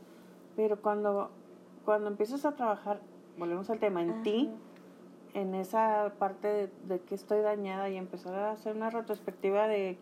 [0.56, 1.30] pero cuando,
[1.84, 3.00] cuando empiezas a trabajar,
[3.36, 4.50] volvemos al tema, en ti,
[5.34, 9.98] en esa parte de, de que estoy dañada y empezar a hacer una retrospectiva de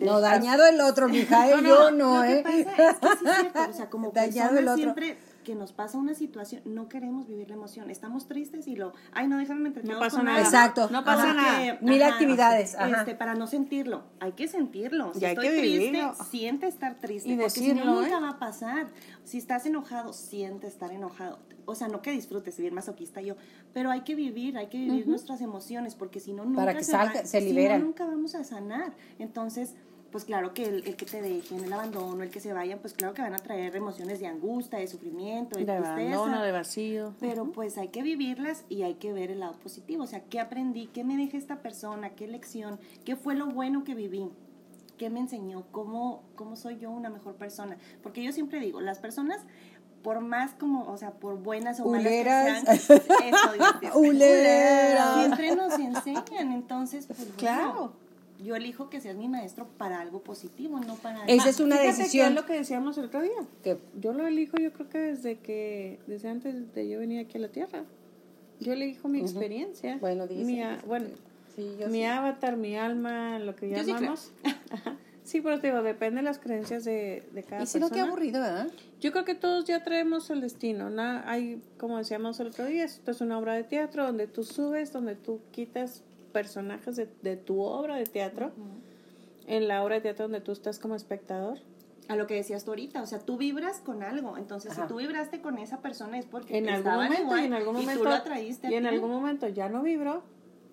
[0.00, 2.42] no, dañado el otro, mija, no, yo no, ¿eh?
[2.42, 4.76] Pasa es que sí es cierto, o sea, como dañado el otro.
[4.76, 8.92] siempre que nos pasa una situación, no queremos vivir la emoción, estamos tristes y lo,
[9.12, 10.40] ay, no, déjame entretener No pasa nada.
[10.40, 10.88] Exacto.
[10.90, 11.78] No pasa nada.
[11.80, 12.76] Mil actividades.
[12.78, 15.12] Este, para no sentirlo, hay que sentirlo.
[15.14, 18.20] Si estoy triste, siente estar triste, y porque si no, nunca ¿eh?
[18.20, 18.88] va a pasar.
[19.24, 21.38] Si estás enojado, siente estar enojado.
[21.66, 23.36] O sea, no que disfrutes, bien masoquista yo,
[23.72, 26.84] pero hay que vivir, hay que vivir nuestras emociones, porque si no, nunca para que
[26.84, 27.82] se, salga, se liberan.
[27.82, 28.94] nunca vamos a sanar.
[29.18, 29.74] Entonces,
[30.10, 33.14] pues claro que el, que te dejen, el abandono, el que se vayan, pues claro
[33.14, 37.14] que van a traer emociones de angustia, de sufrimiento, de, de abandono, de vacío.
[37.20, 40.04] Pero pues hay que vivirlas y hay que ver el lado positivo.
[40.04, 40.86] O sea, ¿qué aprendí?
[40.88, 42.10] ¿Qué me deja esta persona?
[42.10, 42.80] ¿Qué lección?
[43.04, 44.28] ¿Qué fue lo bueno que viví?
[44.98, 45.64] ¿Qué me enseñó?
[45.70, 47.78] ¿Cómo, cómo soy yo una mejor persona?
[48.02, 49.40] Porque yo siempre digo, las personas
[50.02, 53.00] por más como, o sea, por buenas o malas que sean, eso,
[55.20, 57.92] siempre nos enseñan, entonces, pues claro
[58.42, 61.24] yo elijo que seas mi maestro para algo positivo, no para...
[61.26, 62.28] Esa es una decisión.
[62.28, 63.46] es lo que decíamos el otro día.
[63.62, 67.38] Que yo lo elijo yo creo que desde que, desde antes de yo venir aquí
[67.38, 67.84] a la Tierra.
[68.58, 69.98] Yo elijo mi experiencia.
[69.98, 70.44] Bueno, dice.
[70.44, 71.08] Mi, bueno,
[71.88, 74.32] mi avatar, mi alma, lo que llamamos.
[74.42, 74.50] Sí,
[75.42, 77.64] pero te digo, depende de las creencias de, de cada persona.
[77.64, 78.68] Y si no, qué aburrido, ¿verdad?
[79.00, 80.90] Yo creo que todos ya traemos el destino.
[80.90, 81.22] ¿no?
[81.24, 84.92] Hay, como decíamos el otro día, esto es una obra de teatro donde tú subes,
[84.92, 86.02] donde tú quitas
[86.32, 88.52] personajes de, de tu obra de teatro,
[89.46, 91.58] en la obra de teatro donde tú estás como espectador.
[92.08, 94.96] A lo que decías tú ahorita, o sea, tú vibras con algo, entonces si tú
[94.96, 98.04] vibraste con esa persona es porque en algún momento y en algún momento
[98.68, 100.24] y en algún momento ya no vibro,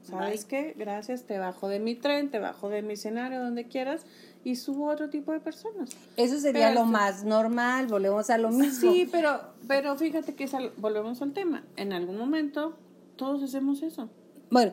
[0.01, 0.73] ¿sabes qué?
[0.75, 4.07] Gracias, te bajo de mi tren, te bajo de mi escenario, donde quieras,
[4.47, 5.89] y subo otro tipo de personas.
[6.15, 8.93] Eso sería lo más normal, volvemos a lo mismo.
[8.93, 11.65] Sí, pero, pero fíjate que volvemos al tema.
[11.75, 12.73] En algún momento
[13.17, 14.07] todos hacemos eso.
[14.49, 14.71] Bueno,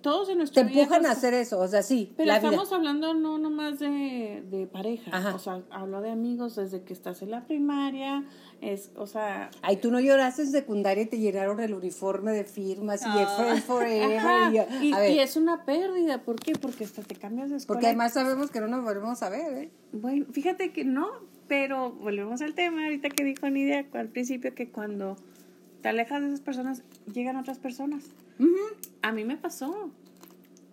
[0.00, 2.12] todos en nuestra Te empujan a hacer eso, o sea, sí.
[2.16, 6.92] Pero estamos hablando no nomás de, de pareja, o sea, hablo de amigos desde que
[6.92, 8.24] estás en la primaria,
[8.60, 9.50] es, o sea...
[9.62, 13.26] Ay, tú no lloraste en secundaria y te llenaron el uniforme de firmas y de
[13.26, 14.70] Friends Forever.
[14.82, 16.52] Y, y, es una pérdida, ¿por qué?
[16.54, 17.78] Porque hasta te cambias de escuela.
[17.78, 19.70] Porque además sabemos que no nos volvemos a ver, ¿eh?
[19.92, 21.08] Bueno, fíjate que no,
[21.46, 25.16] pero volvemos al tema ahorita que dijo Nidia al principio que cuando
[25.82, 28.04] te alejas de esas personas, llegan otras personas.
[29.02, 29.90] A mí me pasó.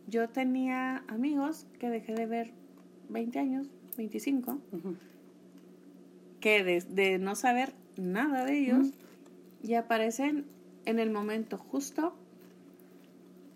[0.08, 2.52] Yo tenía amigos que dejé de ver
[3.10, 3.68] 20 años,
[3.98, 4.60] 25,
[6.46, 8.90] que de, no saber nada de ellos
[9.64, 10.46] y aparecen
[10.86, 12.16] en el momento justo.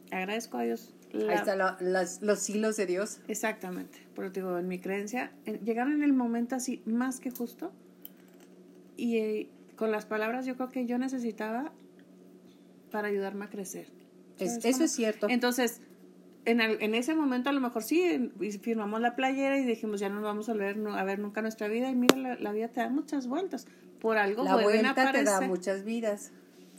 [0.09, 0.95] Agradezco a Dios.
[1.13, 1.59] Ahí están
[2.21, 3.19] los hilos de Dios.
[3.27, 3.99] Exactamente.
[4.15, 5.31] Pero digo, en mi creencia,
[5.63, 7.71] llegaron en el momento así más que justo.
[8.97, 11.71] Y eh, con las palabras yo creo que yo necesitaba
[12.89, 13.85] para ayudarme a crecer.
[14.39, 15.27] eso es cierto.
[15.29, 15.79] Entonces,
[16.45, 20.15] en, en, ese momento a lo mejor sí, firmamos la playera y dijimos, ya no
[20.15, 21.89] nos vamos a volver a ver nunca nuestra vida.
[21.89, 23.67] Y mira, la, vida te da muchas vueltas.
[23.99, 26.31] Por algo La vuelta te da muchas vidas.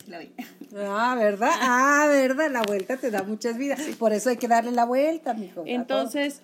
[0.06, 0.32] La vida.
[0.76, 1.50] Ah, ¿verdad?
[1.60, 2.50] Ah, ¿verdad?
[2.50, 3.80] La vuelta te da muchas vidas.
[3.98, 5.62] Por eso hay que darle la vuelta, mijo.
[5.66, 6.40] Entonces,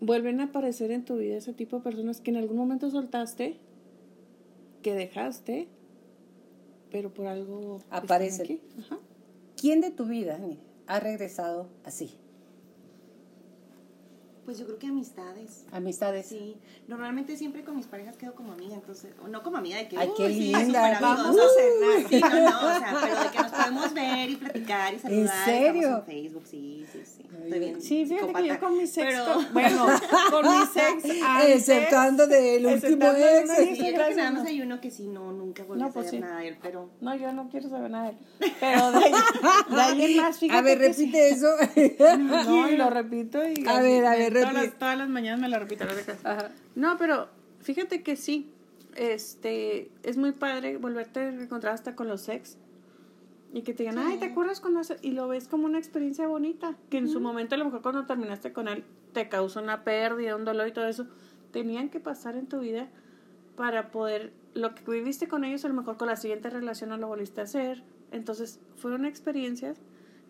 [0.00, 3.58] vuelven a aparecer en tu vida ese tipo de personas que en algún momento soltaste,
[4.82, 5.68] que dejaste,
[6.90, 7.80] pero por algo...
[7.90, 8.60] Aparecen.
[9.56, 10.38] ¿Quién de tu vida
[10.86, 12.18] ha regresado así?
[14.44, 15.64] Pues yo creo que amistades.
[15.72, 16.26] Amistades.
[16.26, 16.56] Sí.
[16.86, 20.10] Normalmente siempre con mis parejas quedo como amiga, entonces, no como amiga de que, Ay,
[20.16, 20.98] qué linda.
[21.00, 22.08] vamos a cenar.
[22.10, 25.22] Sí, no, no, o sea, pero de que nos podemos ver y platicar y saludar.
[25.22, 25.96] ¿En serio?
[25.96, 27.22] En Facebook, sí, sí, sí.
[27.44, 27.80] Estoy bien.
[27.80, 29.52] Sí, fíjate que yo con mi sexo, pero...
[29.52, 29.86] bueno,
[30.30, 31.08] con mi sexo
[31.48, 33.50] exceptuando del último ex.
[33.56, 36.06] Sí, yo creo que nada más hay uno que sí, no, nunca vuelve no, pues
[36.06, 36.90] a saber nada de él, pero...
[37.00, 39.00] No, yo no quiero saber nada de él, pero de,
[39.74, 41.48] de alguien más, fíjate A ver, repite eso.
[42.18, 43.66] No, lo repito y...
[43.66, 45.84] A ver, a ver, todas las, todas las mañanas me lo repito.
[46.74, 47.28] No, pero
[47.60, 48.50] fíjate que sí.
[48.96, 52.58] este, es muy padre volverte a encontrar hasta con los ex.
[53.52, 54.96] Y que te digan, ay, ¿te acuerdas cuando hace?
[55.00, 56.76] Y lo ves como una experiencia bonita.
[56.90, 60.34] Que en su momento, a lo mejor cuando terminaste con él, te causó una pérdida,
[60.34, 61.06] un dolor y todo eso.
[61.52, 62.88] Tenían que pasar en tu vida
[63.54, 66.96] para poder, lo que viviste con ellos, a lo mejor con la siguiente relación no
[66.96, 67.84] lo volviste a hacer.
[68.10, 69.78] Entonces, fueron experiencias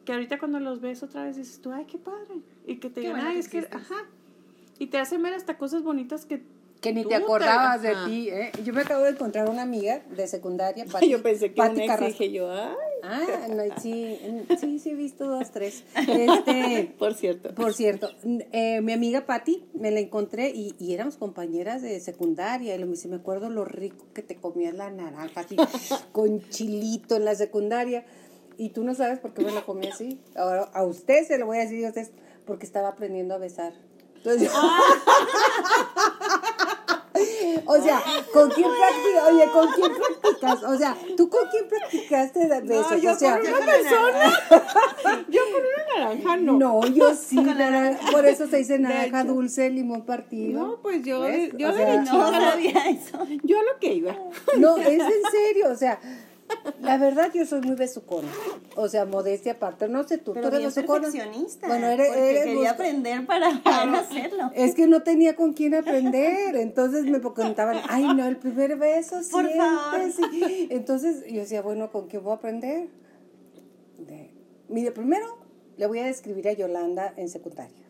[0.05, 2.43] que ahorita cuando los ves otra vez dices tú, ay, qué padre.
[2.65, 4.09] Y que te digan, ay, es que, ajá.
[4.79, 6.43] Y te hacen ver hasta cosas bonitas que
[6.85, 8.53] que ni te acordabas de ti, ¿eh?
[8.63, 12.31] Yo me acabo de encontrar una amiga de secundaria, Yo pensé que Pati un dije
[12.31, 12.75] yo, ay.
[13.03, 14.19] Ah, no, sí,
[14.61, 15.85] sí, sí he visto dos, tres.
[15.97, 17.55] Este, por cierto.
[17.55, 18.11] Por cierto,
[18.53, 22.75] eh, mi amiga Patti, me la encontré y, y, éramos compañeras de secundaria.
[22.77, 25.57] Y me me acuerdo lo rico que te comías la naranja, así,
[26.13, 28.05] con chilito en la secundaria.
[28.57, 30.21] Y tú no sabes por qué me la comí así.
[30.37, 32.09] Ahora, a usted se lo voy a decir, a usted,
[32.47, 33.73] porque estaba aprendiendo a besar.
[34.17, 34.51] Entonces,
[37.67, 38.03] O sea,
[38.33, 39.29] ¿con quién practicas?
[39.29, 40.63] Oye, ¿con quién practicas?
[40.65, 42.91] O sea, ¿tú con quién practicaste de besos?
[42.91, 44.33] No, yo o sea, con una persona.
[45.29, 46.53] yo con una naranja no.
[46.59, 47.39] No, yo sí.
[48.11, 50.61] por eso se dice naranja dulce, limón partido.
[50.61, 51.27] No, pues yo,
[51.57, 53.25] yo de no sabía eso.
[53.45, 54.17] Yo lo que iba.
[54.59, 56.01] No, es en serio, o sea,
[56.81, 58.29] la verdad, yo soy muy besucona.
[58.77, 59.89] O sea, modestia aparte.
[59.89, 61.67] No sé tú, Pero tú eres perfeccionista.
[61.67, 63.49] Bueno, eres, porque quería aprender para
[63.99, 64.51] hacerlo.
[64.55, 66.57] Es que no tenía con quién aprender.
[66.57, 70.01] Entonces me preguntaban, ay, no, el primer beso, Por favor.
[70.71, 72.89] Entonces yo decía, bueno, ¿con quién voy a aprender?
[73.99, 74.31] De,
[74.69, 75.39] mire, primero
[75.77, 77.85] le voy a describir a Yolanda en secundaria.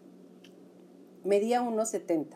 [1.24, 2.26] Medía 1,70.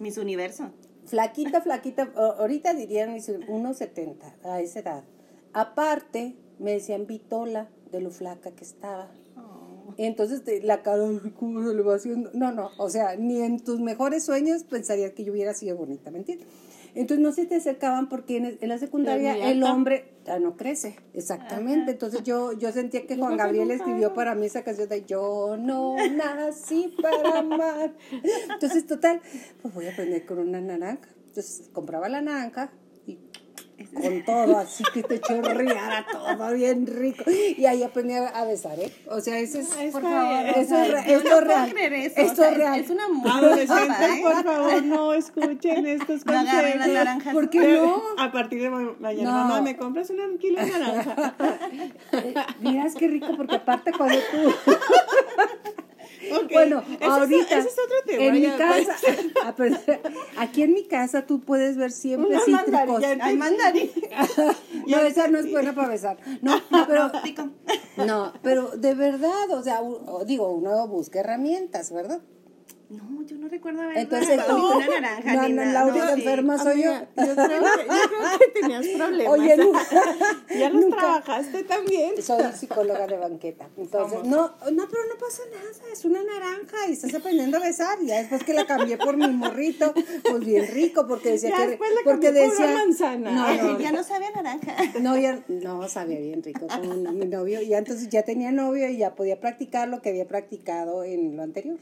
[0.00, 0.70] Mis universo
[1.08, 5.04] flaquita, flaquita, ahorita dirían 1,70 a esa edad.
[5.52, 9.08] Aparte, me decían Vitola de lo flaca que estaba.
[9.36, 9.94] Oh.
[9.96, 11.04] Entonces, la cara,
[11.38, 12.30] ¿cómo se le va haciendo?
[12.34, 16.10] No, no, o sea, ni en tus mejores sueños pensarías que yo hubiera sido bonita,
[16.10, 16.46] ¿me entiendes?
[16.94, 21.92] Entonces no se te acercaban porque en, la secundaria el hombre ya no crece, exactamente.
[21.92, 25.96] Entonces yo, yo sentía que Juan Gabriel escribió para mí esa canción de Yo no
[26.10, 27.94] nací para amar.
[28.52, 29.20] Entonces, total,
[29.62, 31.08] pues voy a aprender con una naranja.
[31.28, 32.70] Entonces compraba la naranja
[33.86, 37.24] con todo, así que te chorreara todo bien rico.
[37.30, 38.92] Y ahí aprendí a besar, ¿eh?
[39.10, 41.72] O sea, eso es, por favor, eso es, esto real.
[41.78, 42.80] Esto es real.
[42.80, 44.20] Es una Adolescentes, ¿eh?
[44.22, 46.74] por favor, no escuchen estos consejos.
[46.74, 47.34] No las naranjas.
[47.34, 48.02] ¿Por qué no?
[48.18, 51.34] A partir de mañana, mamá, ¿me compras una kilo de naranja?
[52.60, 54.54] Miras qué rico, porque aparte cuando tú...
[56.52, 57.58] Bueno, ahorita.
[57.58, 58.24] ese es otro tema.
[58.24, 58.96] En mi casa,
[59.44, 59.54] ah,
[60.38, 63.04] aquí en mi casa tú puedes ver siempre Una cítricos.
[63.20, 63.90] Hay mandarín.
[64.86, 66.18] no, esa no es buena para besar.
[66.42, 67.10] No, pero.
[68.06, 69.80] No, pero de verdad, o sea,
[70.24, 72.20] digo, uno busca herramientas, ¿verdad?
[72.90, 75.34] No, yo no recuerdo haber Entonces, no, una naranja.
[75.34, 76.92] No, no, la única enferma soy yo.
[76.92, 79.32] Yo creo, que, yo creo que tenías problemas.
[79.34, 79.80] Oye, nunca,
[80.58, 82.22] ya los trabajaste también.
[82.22, 83.68] Soy psicóloga de banqueta.
[83.76, 85.92] Entonces, no, no, pero no pasa nada.
[85.92, 87.98] Es una naranja y estás aprendiendo a besar.
[88.00, 91.68] Y ya después que la cambié por mi morrito, pues bien rico, porque decía ya
[91.68, 91.78] que.
[92.04, 92.66] porque decía.
[92.68, 93.30] Por manzana.
[93.30, 94.76] No, no, ya no sabía naranja.
[95.00, 97.60] No, ya no sabía bien rico con mi novio.
[97.60, 101.42] Y entonces ya tenía novio y ya podía practicar lo que había practicado en lo
[101.42, 101.78] anterior.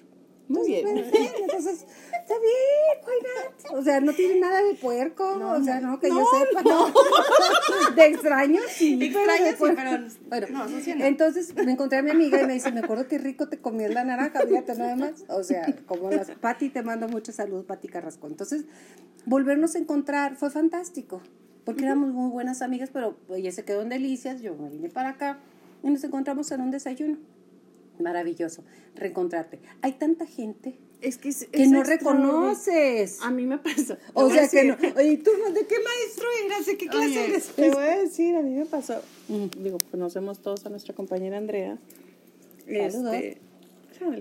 [0.49, 0.87] Muy bien.
[0.87, 6.09] Entonces, está bien, why O sea, no tiene nada de puerco, o sea, no, que
[6.09, 6.63] yo sepa.
[6.63, 6.93] No.
[7.95, 8.97] De extraño, sí.
[8.97, 12.55] De extraño, sí, pero, bueno, no, no, Entonces, me encontré a mi amiga y me
[12.55, 15.25] dice, me acuerdo qué rico te comías la naranja, fíjate nada más.
[15.29, 16.31] O sea, como las...
[16.31, 18.29] Pati, te mando mucha salud, Pati Carrasco.
[18.29, 18.67] Entonces,
[19.25, 21.23] volvernos a encontrar fue fantástico,
[21.65, 25.11] porque éramos muy buenas amigas, pero ella se quedó en Delicias, yo me vine para
[25.11, 25.41] acá
[25.83, 27.19] y nos encontramos en un desayuno
[28.01, 29.61] maravilloso reencontrarte.
[29.83, 33.21] Hay tanta gente es que, que no reconoces.
[33.23, 33.99] A mí me pasa.
[34.15, 34.77] O sea que no.
[34.97, 36.67] Oye, ¿tú de qué maestro eras?
[36.67, 37.49] ¿De qué clase eres?
[37.49, 39.03] Te voy a decir, a mí me pasó.
[39.29, 41.79] Digo, conocemos todos a nuestra compañera Andrea.
[42.67, 43.15] Saludos.
[43.15, 43.41] Este,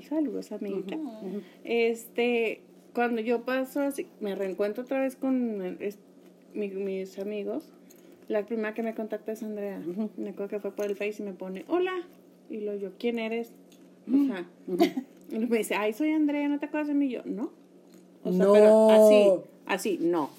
[0.10, 0.98] saludos, amiguita.
[1.64, 2.62] Este,
[2.94, 5.78] cuando yo paso así, me reencuentro otra vez con
[6.54, 7.64] mis amigos.
[8.28, 9.82] La primera que me contacta es Andrea.
[10.18, 11.94] Me acuerdo que fue por el Face y me pone, hola.
[12.50, 13.52] Y lo yo, ¿quién eres?
[14.08, 14.46] O sea,
[15.30, 17.08] me dice, ay, soy Andrea, ¿no te acuerdas de mí?
[17.08, 17.52] Y yo, no.
[18.24, 18.54] O sea, no.
[18.54, 19.32] pero así,
[19.66, 20.30] así, no.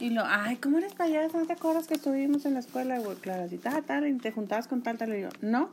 [0.00, 1.38] Y lo, ay, ¿cómo eres payaso?
[1.38, 3.00] ¿No te acuerdas que estuvimos en la escuela?
[3.00, 5.16] Y claro, así, tal, tal, y te juntabas con tal, tal.
[5.16, 5.70] Y yo, no.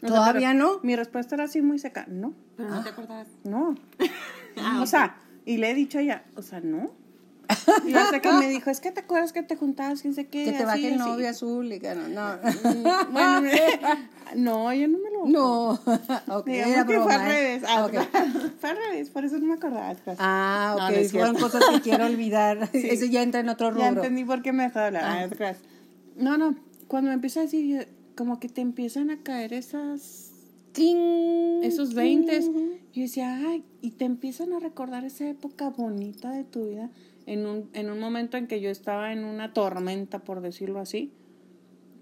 [0.00, 0.80] ¿Todavía no?
[0.82, 2.34] Mi respuesta era así muy seca, no.
[2.56, 3.28] Pero no te acordabas.
[3.44, 3.74] No.
[4.54, 5.16] Ah, o sea,
[5.46, 6.90] y le he dicho a ella, o sea, no.
[7.86, 10.44] Y hasta que me dijo, es que te acuerdas que te juntabas, quién sé qué.
[10.44, 11.72] Que te baje el novio azul.
[11.72, 12.36] Y que no, no.
[12.36, 13.42] Mm, bueno,
[14.36, 15.26] no, yo no me lo.
[15.26, 15.70] No.
[16.36, 17.24] ok, era que broma, fue al ¿eh?
[17.28, 17.62] revés.
[17.66, 17.88] Ah,
[18.60, 19.94] fue al revés, por eso no me acordaba.
[20.04, 20.16] Pues.
[20.20, 20.90] Ah, No, ok.
[20.92, 21.58] no es Fueron cierto.
[21.58, 22.70] cosas que quiero olvidar.
[22.72, 23.82] Eso ya entra en otro rubro.
[23.82, 25.04] Ya entendí por qué me dejó de hablar.
[25.04, 25.58] Ah, no creas.
[26.16, 26.54] No, no,
[26.88, 30.28] cuando me empieza a decir, como que te empiezan a caer esas
[30.72, 32.24] Cling, esos cling.
[32.26, 32.40] 20
[32.94, 36.90] yo decía, ay, y te empiezan a recordar esa época bonita de tu vida
[37.26, 41.12] en un, en un momento en que yo estaba en una tormenta, por decirlo así.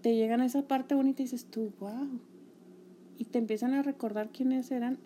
[0.03, 2.21] Te llegan a esa parte bonita y dices tú, wow.
[3.19, 4.99] Y te empiezan a recordar quiénes eran.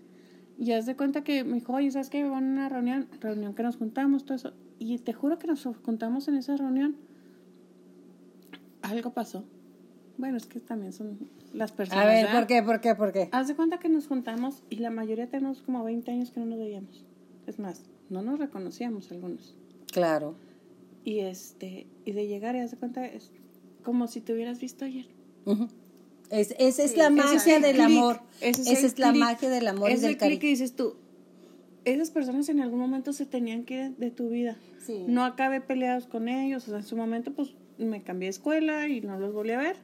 [0.57, 2.23] Y haz de cuenta que me dijo, oye, ¿sabes qué?
[2.23, 4.53] Van a una reunión, reunión que nos juntamos, todo eso.
[4.79, 6.97] Y te juro que nos juntamos en esa reunión.
[8.83, 9.45] Algo pasó.
[10.17, 11.19] Bueno, es que también son
[11.53, 12.05] las personas.
[12.05, 12.39] A ver, ¿verdad?
[12.39, 12.63] ¿por qué?
[12.63, 12.95] ¿Por qué?
[12.95, 13.29] ¿Por qué?
[13.33, 16.47] Haz de cuenta que nos juntamos y la mayoría tenemos como 20 años que no
[16.47, 17.05] nos veíamos.
[17.47, 19.57] Es más, no nos reconocíamos algunos.
[19.95, 20.35] Claro.
[21.05, 23.31] Y este, y de llegar y de cuenta es
[23.85, 25.07] como si te hubieras visto ayer.
[26.31, 28.21] Es, esa es la magia el del amor.
[28.41, 30.51] Esa es la magia del amor y es del el clic que cariño.
[30.51, 30.97] dices tú.
[31.85, 34.57] Esas personas en algún momento se tenían que ir de tu vida.
[34.85, 35.05] Sí.
[35.07, 36.65] No acabé peleados con ellos.
[36.65, 39.59] O sea, en su momento, pues me cambié de escuela y no los volví a
[39.59, 39.77] ver.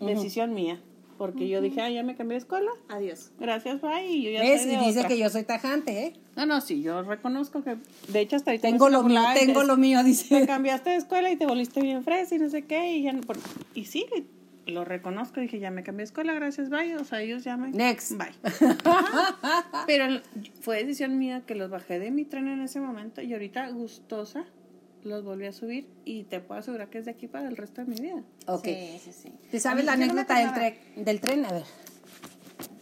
[0.00, 0.82] Decisión mía.
[1.20, 2.70] Porque yo dije, ah, ya me cambié de escuela.
[2.88, 3.30] Adiós.
[3.38, 4.06] Gracias, bye.
[4.10, 4.62] Y yo ya ¿Ves?
[4.62, 5.08] soy Y de dice otra.
[5.10, 6.12] que yo soy tajante, ¿eh?
[6.34, 7.76] No, no, sí, yo reconozco que,
[8.08, 10.46] de hecho, hasta ahorita Tengo lo mío, y tengo te- lo mío, Te dice.
[10.46, 13.20] cambiaste de escuela y te volviste bien fresa y no sé qué, y ya no,
[13.20, 13.36] por-
[13.74, 14.06] y sí,
[14.64, 17.68] lo reconozco, dije, ya me cambié de escuela, gracias, bye, o sea, ellos ya me...
[17.70, 18.12] Next.
[18.16, 18.32] Bye.
[19.86, 20.20] Pero
[20.62, 24.46] fue decisión mía que los bajé de mi tren en ese momento y ahorita gustosa
[25.04, 27.82] los volví a subir y te puedo asegurar que es de aquí para el resto
[27.84, 28.22] de mi vida.
[28.46, 28.64] Ok.
[28.64, 29.32] Sí, sí, sí.
[29.50, 31.44] ¿Te sabes la no anécdota del, tre- del tren?
[31.46, 31.64] A ver.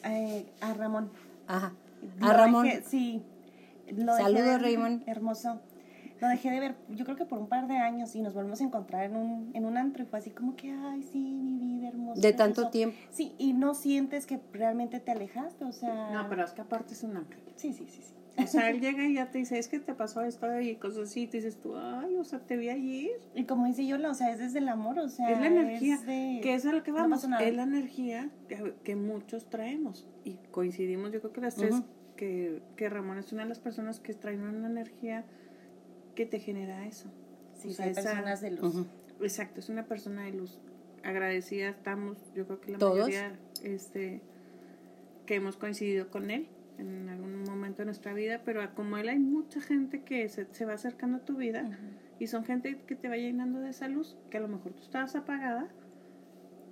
[0.04, 1.10] Eh, a Ramón.
[1.46, 1.72] Ajá.
[2.20, 2.66] Lo A Ramón.
[2.66, 3.22] dejé- sí.
[3.90, 5.08] Lo dejé Saludos, de ver, Raymond.
[5.08, 5.60] Hermoso.
[6.20, 8.60] Lo dejé de ver, yo creo que por un par de años y nos volvimos
[8.60, 11.56] a encontrar en un, en un antro y fue así como que, ay, sí, mi
[11.58, 12.20] vida hermosa.
[12.20, 12.96] De tanto tiempo.
[13.12, 16.10] Sí, y no sientes que realmente te alejaste, o sea.
[16.10, 17.38] No, pero es que aparte es un ángel.
[17.54, 18.14] Sí, sí, sí, sí.
[18.42, 21.10] O sea, él llega y ya te dice, es que te pasó esto y cosas
[21.10, 23.10] así, y te dices tú, ay, o sea, te vi ayer.
[23.34, 25.30] Y como dice Yola, o sea, es desde el amor, o sea.
[25.30, 28.74] es la energía, es de- que es a lo que vamos, es la energía que,
[28.84, 31.74] que muchos traemos y coincidimos, yo creo que las tres,
[32.16, 35.24] que, que Ramón es una de las personas que traen una energía
[36.14, 37.10] que te genera eso.
[37.54, 38.86] Sí, O sea, esa- personas de luz.
[39.20, 40.58] Exacto, es una persona de luz.
[41.04, 42.94] Agradecida estamos, yo creo que la ¿Todos?
[42.98, 44.20] mayoría este,
[45.26, 46.48] que hemos coincidido con él
[46.78, 50.64] en algún momento de nuestra vida, pero como él hay mucha gente que se, se
[50.64, 51.68] va acercando a tu vida
[52.18, 54.82] y son gente que te va llenando de esa luz, que a lo mejor tú
[54.82, 55.68] estabas apagada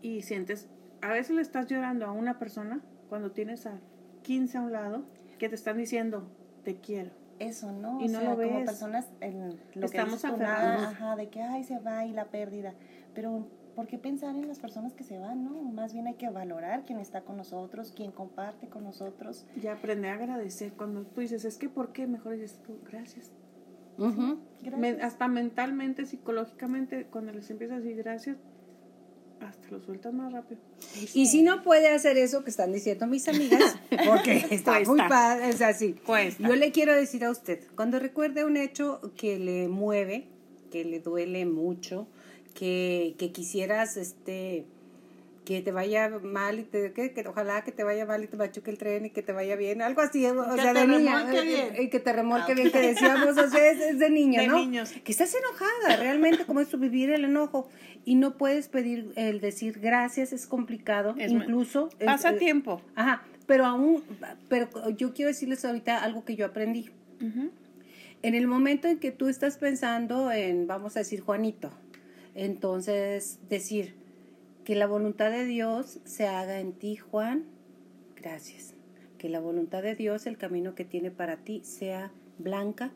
[0.03, 0.69] y sientes,
[1.03, 3.79] a veces le estás llorando a una persona cuando tienes a
[4.23, 5.05] 15 a un lado
[5.39, 6.29] que te están diciendo,
[6.65, 7.11] te quiero.
[7.39, 8.01] Eso, ¿no?
[8.01, 8.65] Y o no sea, lo como ves.
[8.65, 12.75] personas, el, lo Estamos que dices ajá, de que, ay, se va y la pérdida.
[13.15, 13.47] Pero,
[13.77, 15.51] ¿por qué pensar en las personas que se van, no?
[15.63, 19.45] Más bien hay que valorar quién está con nosotros, quién comparte con nosotros.
[19.63, 22.07] Y aprender a agradecer cuando tú dices, es que ¿por qué?
[22.09, 23.31] Mejor dices tú, gracias.
[23.99, 24.39] Ujú.
[24.63, 24.81] Gracias.
[24.81, 28.37] Me- hasta mentalmente, psicológicamente, cuando les empiezas a decir gracias,
[29.41, 30.61] hasta lo sueltas más rápido.
[31.15, 33.77] Y si no puede hacer eso que están diciendo mis amigas,
[34.09, 34.89] porque está Cuesta.
[34.91, 35.93] muy padre, es así.
[35.93, 36.43] Cuesta.
[36.49, 40.29] Yo le quiero decir a usted, cuando recuerde un hecho que le mueve,
[40.71, 42.09] que le duele mucho,
[42.59, 44.65] que, que quisieras este
[45.45, 48.37] que te vaya mal y te, que, que ojalá que te vaya mal y te
[48.37, 50.87] machuque el tren y que te vaya bien, algo así, o Que sea, te de
[50.89, 51.77] niña, remolque eh, bien.
[51.77, 54.49] eh, y que te remolque bien, que decíamos, o sea, es, es de niño, De
[54.49, 54.57] ¿no?
[54.59, 54.91] niños.
[55.05, 57.69] Que estás enojada, realmente, como es tu vivir el enojo
[58.05, 61.91] y no puedes pedir el decir gracias, es complicado, Es- incluso...
[62.01, 62.83] es- Pasa eh, tiempo.
[62.97, 64.03] Ajá, pero aún,
[64.49, 66.91] pero yo quiero decirles ahorita algo que yo aprendí.
[68.23, 71.71] En el momento en que tú estás pensando en, vamos a decir, Juanito,
[72.37, 73.95] entonces decir
[74.65, 77.45] que la voluntad de Dios se haga en ti, Juan,
[78.15, 78.75] gracias.
[79.17, 82.93] Que la voluntad de Dios, el camino que tiene para ti, sea blanca,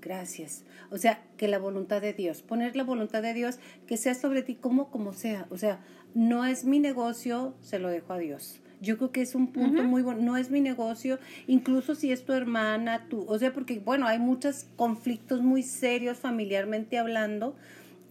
[0.00, 0.64] gracias.
[0.90, 4.42] O sea, que la voluntad de Dios, poner la voluntad de Dios que sea sobre
[4.42, 5.46] ti como como sea.
[5.50, 5.80] O sea,
[6.14, 8.60] no es mi negocio, se lo dejo a Dios.
[8.80, 12.24] Yo creo que es un punto muy bueno, no es mi negocio, incluso si es
[12.24, 17.56] tu hermana, tú, o sea, porque bueno, hay muchos conflictos muy serios familiarmente hablando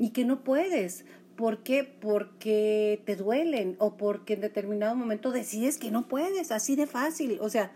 [0.04, 1.06] y que no puedes.
[1.36, 1.84] ¿Por qué?
[1.84, 7.39] Porque te duelen o porque en determinado momento decides que no puedes, así de fácil.
[7.41, 7.72] O sea,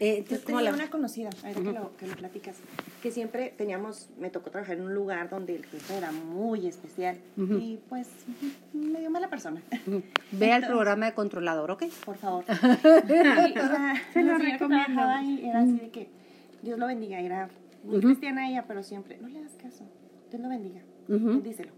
[0.00, 2.56] eh, Yo entonces, como tenía la- una conocida, ahorita que, lo, que lo platicas,
[3.02, 7.16] que siempre teníamos, me tocó trabajar en un lugar donde el jefe era muy especial
[7.38, 8.08] y pues
[8.74, 9.62] medio mala persona,
[10.32, 11.84] Vea el programa de controlador, ¿ok?
[12.04, 12.44] por favor.
[12.84, 15.02] Y Se lo recomiendo.
[15.02, 16.08] ahí era así de que,
[16.62, 17.48] Dios lo bendiga, era
[17.82, 19.84] muy cristiana ella, pero siempre, no le das caso,
[20.30, 21.72] Dios lo bendiga, díselo.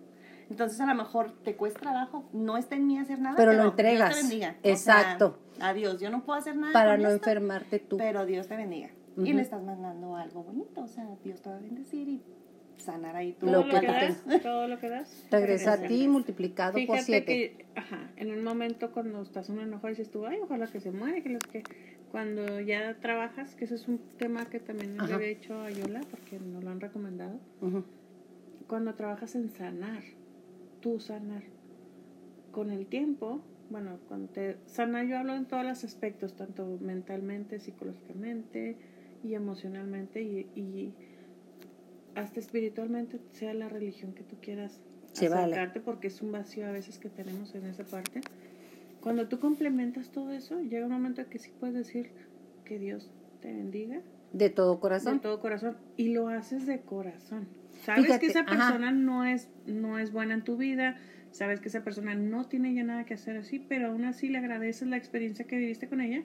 [0.48, 3.64] Entonces a lo mejor te cuesta trabajo, no está en mí hacer nada, pero, lo
[3.64, 4.10] entregas.
[4.10, 4.56] Dios te bendiga.
[4.62, 5.38] Exacto.
[5.60, 6.72] adiós, yo no puedo hacer nada.
[6.72, 7.96] Para no enfermarte tú.
[7.96, 8.90] Pero Dios te bendiga.
[9.16, 12.22] Y le estás mandando algo bonito, o sea, Dios te va a bendecir y
[12.76, 15.26] sanar ahí todo lo, que, das, todo lo que das.
[15.30, 17.24] Regresa a ti multiplicado por siete.
[17.24, 20.80] Que, ajá, en un momento cuando estás en un enojo dices tú, ay, ojalá que
[20.80, 21.62] se muere, que los que
[22.10, 26.00] cuando ya trabajas, que ese es un tema que también le había hecho a Yola
[26.10, 27.38] porque nos lo han recomendado.
[28.68, 30.02] Cuando trabajas en sanar,
[30.80, 31.42] tú sanar.
[32.52, 37.58] Con el tiempo, bueno, cuando te sanar yo hablo en todos los aspectos, tanto mentalmente,
[37.60, 38.76] psicológicamente
[39.22, 40.94] y emocionalmente y, y
[42.16, 44.80] hasta espiritualmente, sea la religión que tú quieras
[45.12, 48.22] Se acercarte, porque es un vacío a veces que tenemos en esa parte.
[49.02, 52.10] Cuando tú complementas todo eso, llega un momento en que sí puedes decir
[52.64, 53.10] que Dios
[53.40, 54.00] te bendiga.
[54.36, 55.14] De todo corazón.
[55.14, 55.76] De todo corazón.
[55.96, 57.48] Y lo haces de corazón.
[57.84, 60.96] Sabes que esa persona no es, no es buena en tu vida,
[61.30, 64.38] sabes que esa persona no tiene ya nada que hacer así, pero aún así le
[64.38, 66.22] agradeces la experiencia que viviste con ella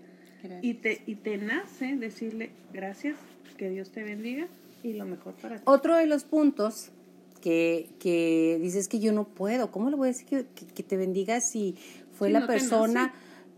[0.62, 3.16] y te, y te nace decirle gracias,
[3.58, 4.48] que Dios te bendiga
[4.82, 5.62] y lo mejor para ti.
[5.66, 6.92] Otro de los puntos
[7.42, 10.98] que, que dices que yo no puedo, ¿cómo le voy a decir que, que, te
[10.98, 11.76] bendiga si
[12.14, 13.14] fue la persona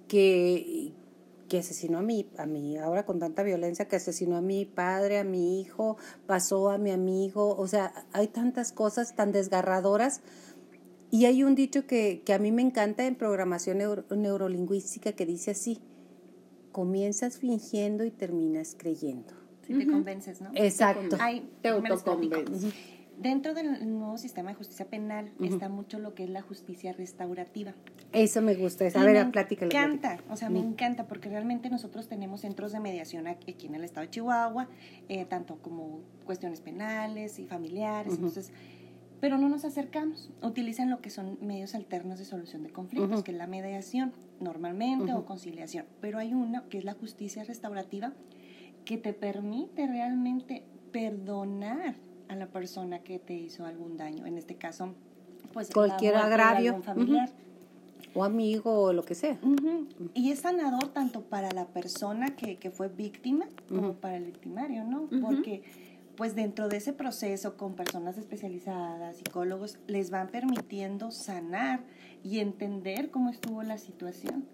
[0.07, 0.91] que,
[1.53, 5.19] que asesinó a mi, a mí, ahora con tanta violencia, que asesinó a mi padre,
[5.19, 10.21] a mi hijo, pasó a mi amigo, o sea, hay tantas cosas tan desgarradoras.
[11.11, 13.77] Y hay un dicho que, que a mí me encanta en programación
[14.09, 15.79] neurolingüística que dice así,
[16.71, 19.35] comienzas fingiendo y terminas creyendo.
[19.67, 20.49] Si te convences, ¿no?
[20.55, 21.17] Exacto.
[21.61, 22.73] te autoconvences.
[23.17, 27.73] Dentro del nuevo sistema de justicia penal está mucho lo que es la justicia restaurativa.
[28.11, 29.65] Eso me gusta, a ver, plática.
[29.65, 33.75] Me encanta, o sea, me encanta porque realmente nosotros tenemos centros de mediación aquí en
[33.75, 34.67] el estado de Chihuahua,
[35.09, 38.51] eh, tanto como cuestiones penales y familiares, entonces,
[39.19, 40.29] pero no nos acercamos.
[40.41, 45.13] Utilizan lo que son medios alternos de solución de conflictos, que es la mediación normalmente
[45.13, 48.13] o conciliación, pero hay una que es la justicia restaurativa
[48.85, 51.95] que te permite realmente perdonar
[52.33, 54.25] a la persona que te hizo algún daño.
[54.25, 54.93] En este caso,
[55.53, 57.29] pues cualquier agravio familiar.
[58.15, 59.39] O amigo o lo que sea.
[60.13, 64.83] Y es sanador tanto para la persona que, que fue víctima como para el victimario,
[64.83, 65.09] ¿no?
[65.21, 65.63] Porque
[66.15, 71.81] pues dentro de ese proceso con personas especializadas, psicólogos, les van permitiendo sanar
[72.23, 74.45] y entender cómo estuvo la situación.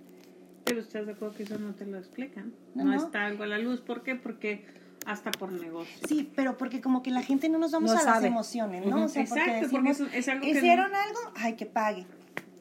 [0.63, 2.53] Pero ustedes de acuerdo que eso no te lo explican.
[2.75, 3.81] No, está algo a la luz.
[3.81, 4.15] ¿Por qué?
[4.15, 4.63] Porque
[5.05, 6.07] hasta por negocio.
[6.07, 9.05] Sí, pero porque como que la gente no nos vamos a las emociones, ¿no?
[9.05, 12.05] O sea, Exacto, porque, es, algo que hicieron algo, ay, que pague.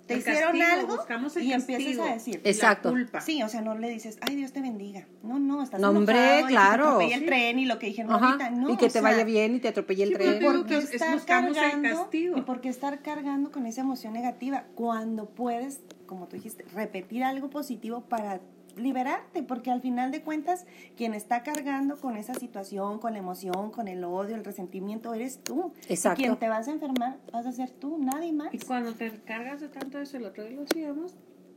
[0.09, 1.05] Te hicieron algo
[1.39, 2.89] y empiezas a decir Exacto.
[2.89, 3.20] culpa.
[3.20, 5.07] Sí, o sea, no le dices, ay, Dios te bendiga.
[5.22, 7.03] No, no, estás no, hombre, claro.
[7.03, 8.51] Y que te el tren y lo que dijeron ahorita.
[8.51, 10.43] No, y que te vaya bien y te atropelle el tren.
[10.43, 15.26] ¿Y por qué estar cargando, y por qué estar cargando con esa emoción negativa cuando
[15.26, 18.41] puedes, como tú dijiste, repetir algo positivo para
[18.79, 20.66] liberarte, porque al final de cuentas,
[20.97, 25.43] quien está cargando con esa situación, con la emoción, con el odio, el resentimiento, eres
[25.43, 25.72] tú.
[25.89, 26.18] Exacto.
[26.18, 28.53] quien te vas a enfermar vas a ser tú, nadie más.
[28.53, 31.16] Y cuando te cargas de tanto eso, el otro día lo hacíamos,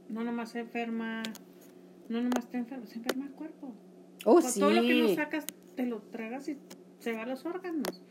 [0.10, 1.24] no nomás se enferma,
[2.10, 3.74] no nomás te enferma, se enferma el cuerpo.
[4.26, 4.60] Oh, sí.
[4.60, 5.46] Todo lo que no sacas,
[5.76, 6.58] te lo tragas y
[7.00, 8.02] se va a los órganos.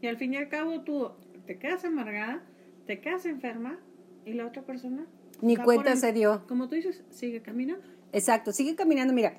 [0.00, 1.10] Y al fin y al cabo tú
[1.46, 2.42] te quedas amargada,
[2.86, 3.78] te quedas enferma
[4.24, 5.06] y la otra persona...
[5.42, 6.46] Ni cuenta se dio.
[6.46, 7.86] Como tú dices, sigue caminando.
[8.16, 9.12] Exacto, sigue caminando.
[9.12, 9.34] Mira,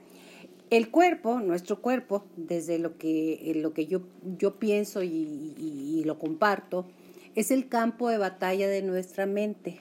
[0.70, 4.02] el cuerpo, nuestro cuerpo, desde lo que, lo que yo,
[4.38, 6.86] yo pienso y, lo comparto,
[7.34, 9.80] es el campo de batalla de nuestra mente.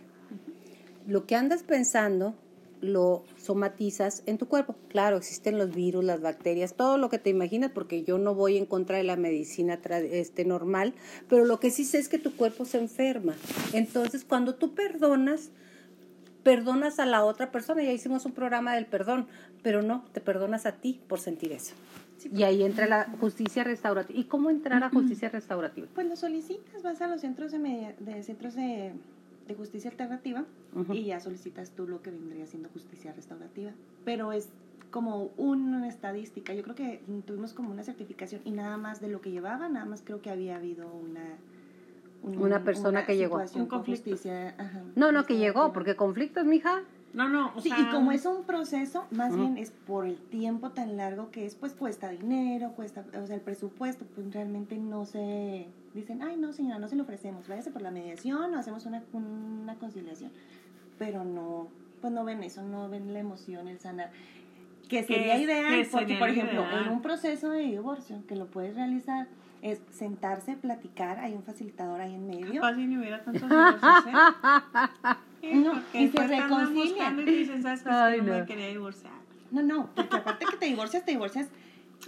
[1.07, 2.35] Lo que andas pensando
[2.81, 4.75] lo somatizas en tu cuerpo.
[4.89, 8.57] Claro, existen los virus, las bacterias, todo lo que te imaginas, porque yo no voy
[8.57, 9.79] en contra de la medicina
[10.11, 10.95] este, normal,
[11.29, 13.37] pero lo que sí sé es que tu cuerpo se enferma.
[13.75, 15.51] Entonces, cuando tú perdonas,
[16.47, 17.83] perdonas a la otra persona.
[17.83, 19.27] Ya hicimos un programa del perdón,
[19.65, 21.75] pero no, te perdonas a ti por sentir eso.
[22.33, 24.17] y ahí entra la justicia restaurativa.
[24.17, 25.89] ¿Y cómo entrar a justicia restaurativa?
[25.93, 28.95] Pues lo solicitas, vas a los centros de, de centros de,
[29.57, 30.45] justicia alternativa
[30.93, 33.73] y ya solicitas tú lo que vendría siendo justicia restaurativa.
[34.05, 34.49] Pero es
[34.93, 36.55] como una estadística.
[36.55, 39.85] Yo creo que tuvimos como una certificación y nada más de lo que llevaba, nada
[39.85, 41.39] más creo que había habido una
[42.23, 43.43] una persona que llegó.
[43.55, 44.11] Un conflicto.
[44.95, 46.83] no, no, que llegó, porque conflictos, mija.
[47.13, 50.99] No, no, sí, y como es un proceso, más bien es por el tiempo tan
[50.99, 55.67] largo que es, pues cuesta dinero, cuesta, o sea, el presupuesto, pues realmente no se,
[55.95, 59.03] dicen, ay, no, señora, no se lo ofrecemos, váyase por la mediación o hacemos una,
[59.15, 60.31] una conciliación,
[60.99, 61.69] pero no,
[62.03, 64.11] pues no ven eso, no ven la emoción, el sanar,
[64.87, 69.27] que sería ideal, porque, por ejemplo, en un proceso de divorcio, que lo puedes realizar,
[69.67, 72.61] es sentarse, platicar, hay un facilitador ahí en medio.
[72.61, 74.07] Fácil ni hubiera tantos divorcios,
[75.43, 75.55] ¿eh?
[75.57, 77.19] no, y se reconcilian.
[77.19, 77.91] Y dicen, ¿sabes qué?
[77.91, 78.33] Ay, no.
[78.35, 79.13] me quería divorciar.
[79.51, 81.49] No, no, porque aparte que te divorcias, te divorcias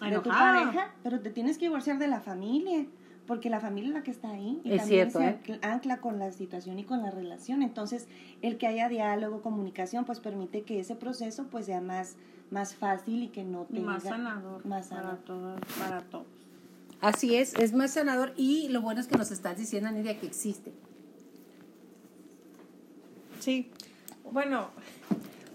[0.00, 2.86] de tu pareja, pero te tienes que divorciar de la familia
[3.26, 5.60] porque la familia es la que está ahí y también se ¿eh?
[5.60, 7.62] ancla con la situación y con la relación.
[7.62, 8.08] Entonces,
[8.40, 12.16] el que haya diálogo, comunicación, pues permite que ese proceso pues sea más,
[12.50, 13.92] más fácil y que no tenga...
[13.92, 14.64] Más sanador.
[14.64, 15.18] Más sanador.
[15.18, 16.37] Para, todos, para todos.
[17.00, 20.26] Así es, es más sanador y lo bueno es que nos estás diciendo, Nidia, que
[20.26, 20.72] existe.
[23.38, 23.70] Sí,
[24.32, 24.70] bueno,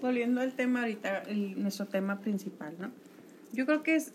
[0.02, 1.24] volviendo al tema ahorita,
[1.58, 2.92] nuestro tema principal, ¿no?
[3.52, 4.14] Yo creo que es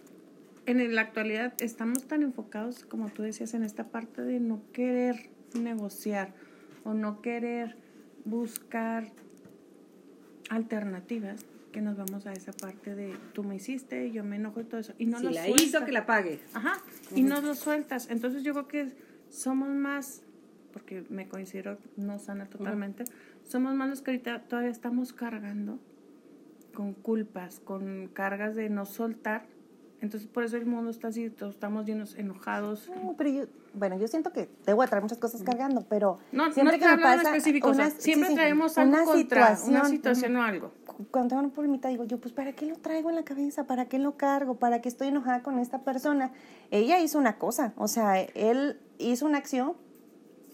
[0.67, 5.31] en la actualidad estamos tan enfocados, como tú decías, en esta parte de no querer
[5.55, 6.35] negociar
[6.85, 7.77] o no querer
[8.25, 9.11] buscar
[10.51, 14.65] alternativas que nos vamos a esa parte de tú me hiciste, yo me enojo y
[14.65, 14.95] todo eso.
[14.99, 16.41] Y no si la hizo, que la pague.
[16.55, 16.83] Ajá,
[17.15, 18.09] y no lo sueltas.
[18.11, 18.93] Entonces yo creo que
[19.31, 20.23] somos más,
[20.73, 23.05] porque me considero no sana totalmente,
[23.47, 25.79] somos más los que ahorita todavía estamos cargando
[26.75, 29.47] con culpas, con cargas de no soltar
[30.01, 32.89] entonces, por eso el mundo está así, todos estamos llenos enojados.
[32.89, 33.45] No, pero yo,
[33.75, 37.03] bueno, yo siento que debo traer muchas cosas cargando, pero no, siempre no que me
[37.03, 40.73] pasa específico, siempre traemos algo una contra, situación, una situación o algo.
[41.11, 43.65] Cuando tengo un problemita digo, yo pues ¿para qué lo traigo en la cabeza?
[43.65, 44.57] ¿Para qué lo cargo?
[44.57, 46.33] ¿Para qué estoy enojada con esta persona?
[46.71, 49.75] Ella hizo una cosa, o sea, él hizo una acción,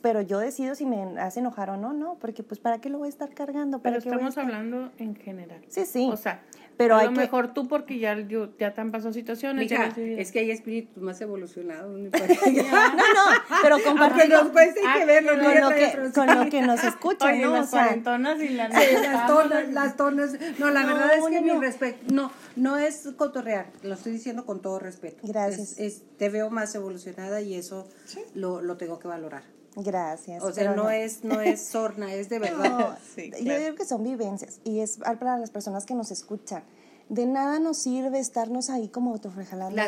[0.03, 2.99] pero yo decido si me hace enojar o no, no, porque pues ¿para qué lo
[2.99, 3.81] voy a estar cargando?
[3.81, 5.65] pero estamos hablando en general.
[5.69, 6.11] Sí, sí.
[6.13, 6.43] O sea,
[6.77, 8.17] pero a lo mejor tú porque ya,
[8.59, 9.71] ya te han pasado situaciones.
[9.97, 11.93] es que hay espíritus más evolucionados.
[11.99, 13.25] no, no,
[13.63, 15.33] pero compartir nos hay que verlo.
[15.33, 17.53] Con, lo que, con lo que nos escuchan, ¿no?
[17.53, 18.73] las cuarentonas y las...
[18.75, 20.37] Sí, las tonas, las tonas.
[20.59, 21.99] No, la verdad es que mi respeto...
[22.13, 25.19] No, no es cotorrear, lo estoy diciendo con todo respeto.
[25.23, 25.79] Gracias.
[25.79, 27.89] Es, te veo más evolucionada y eso
[28.35, 29.43] lo, lo tengo que valorar.
[29.77, 30.43] Gracias.
[30.43, 32.99] O sea, no, es no es sorna, es de verdad.
[33.17, 36.63] Yo digo que son vivencias y es para las personas que nos escuchan.
[37.09, 39.81] De nada nos sirve estarnos ahí como autofrejalando.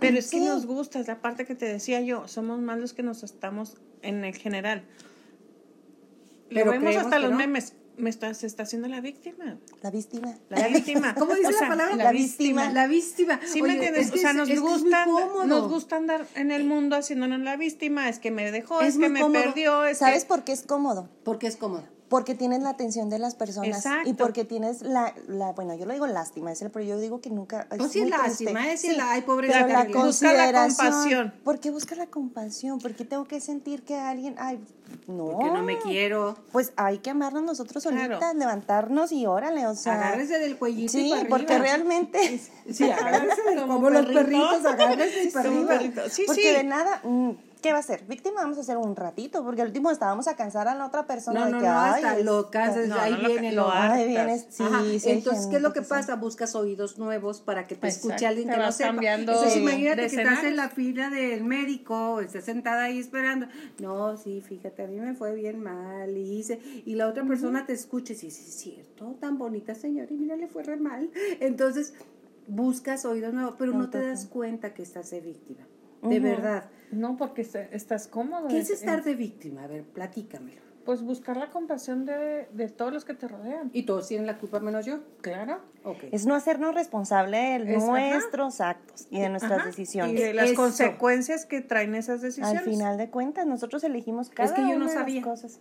[0.00, 2.92] Pero es que nos gusta, es la parte que te decía yo, somos más los
[2.92, 4.84] que nos estamos en el general.
[6.48, 9.58] Pero vemos hasta los memes me está, se está haciendo la víctima.
[9.82, 10.34] La víctima.
[10.48, 11.14] La víctima.
[11.18, 11.96] ¿Cómo dice la palabra?
[11.96, 12.70] La, víctima.
[12.72, 13.40] La víctima.
[13.44, 14.12] Sí, ¿me entiendes?
[14.12, 15.06] o sea, nos gusta,
[15.46, 19.08] nos gusta andar en el mundo haciéndonos la víctima, es que me dejó, es, que
[19.08, 19.84] me perdió.
[19.84, 21.08] Es ¿Sabes por qué es cómodo?
[21.24, 25.52] Porque es cómodo porque tienes la atención de las personas y porque tienes la, la,
[25.52, 28.04] bueno, yo lo digo lástima, es el, pero yo digo que nunca es pues sí,
[28.04, 31.32] lástima, es sí, la, ay, pobre pero la, busca la compasión.
[31.44, 32.80] ¿Por qué busca la compasión?
[32.80, 34.58] ¿Por qué tengo que sentir que alguien, ay,
[35.06, 35.26] no.
[35.26, 36.36] Porque no me quiero.
[36.50, 39.94] Pues hay que amarnos nosotros solitas, levantarnos y órale, o sea.
[40.08, 42.40] Agárrese del cuellito Sí, y porque realmente.
[42.72, 46.08] sí, agárrese del, como, los perritos, agárrese para arriba.
[46.08, 47.30] Sí, porque de nada, mm,
[47.60, 48.04] ¿Qué va a ser?
[48.06, 51.06] Víctima vamos a hacer un ratito, porque al último estábamos a cansar a la otra
[51.06, 51.48] persona.
[51.48, 54.64] No, no, no, hasta lo cansas, ahí viene lo, ahí viene, sí,
[54.98, 56.16] sí Entonces, ¿qué es lo que pasa?
[56.16, 58.90] Buscas oídos nuevos para que te escuche alguien que no sepa.
[58.90, 63.46] Cambiando Entonces, imagínate que estás en la fila del médico, estás sentada ahí esperando.
[63.78, 67.66] No, sí, fíjate, a mí me fue bien mal, y hice, y la otra persona
[67.66, 71.10] te escucha y dice, es cierto, tan bonita señora, y mira, le fue re mal.
[71.40, 71.94] Entonces,
[72.46, 75.66] buscas oídos nuevos, pero no, te das cuenta que estás de víctima.
[76.02, 76.64] De verdad.
[76.90, 78.48] No, porque estás cómodo.
[78.48, 79.64] ¿Qué es estar de víctima?
[79.64, 80.60] A ver, platícamelo.
[80.84, 83.70] Pues buscar la compasión de, de, todos los que te rodean.
[83.72, 85.00] ¿Y todos tienen la culpa menos yo?
[85.20, 85.60] Claro.
[85.84, 86.08] Okay.
[86.10, 90.18] Es no hacernos responsable de nuestros actos y de nuestras decisiones.
[90.18, 92.58] Y de las consecuencias que traen esas decisiones.
[92.58, 95.22] Al final de cuentas, nosotros elegimos cada es que yo no sabía.
[95.22, 95.60] cosas.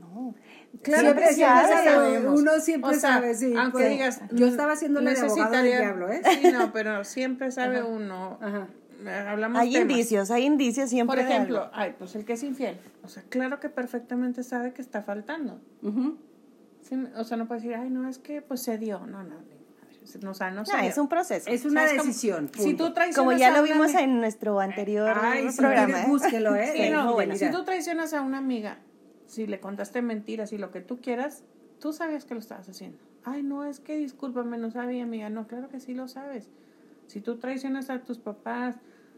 [0.00, 0.34] No.
[0.82, 3.54] Claro, siempre, sabe, uno siempre sabe, sí.
[3.56, 6.22] Aunque digas, yo estaba haciendo la abogado del diablo, ¿eh?
[6.24, 8.38] Sí, no, pero siempre sabe uno.
[8.40, 8.68] Ajá
[9.08, 11.22] hablamos hay indicios, hay indicios siempre.
[11.22, 14.82] Por ejemplo, ay, pues el que es infiel, o sea, claro que perfectamente sabe que
[14.82, 15.60] está faltando.
[15.82, 19.56] o sea, no puede decir, ay, no, es que pues se dio, no, no.
[20.22, 21.50] No, o sea, no, no es un proceso.
[21.50, 22.50] Es una decisión.
[22.56, 25.12] si tú Como ya lo vimos en nuestro anterior
[25.56, 26.02] programa.
[26.02, 26.06] ¿eh?
[26.06, 26.72] búsquelo, ¿eh?
[26.76, 28.78] Sí, no, bueno, si tú traicionas a una amiga,
[29.26, 31.42] si le contaste mentiras y lo que tú quieras,
[31.80, 32.98] tú sabías que lo estabas haciendo.
[33.24, 35.28] Ay, no, es que discúlpame, no sabía, amiga.
[35.30, 36.48] No, claro que sí lo sabes.
[37.08, 38.76] Si tú traicionas a tus papás,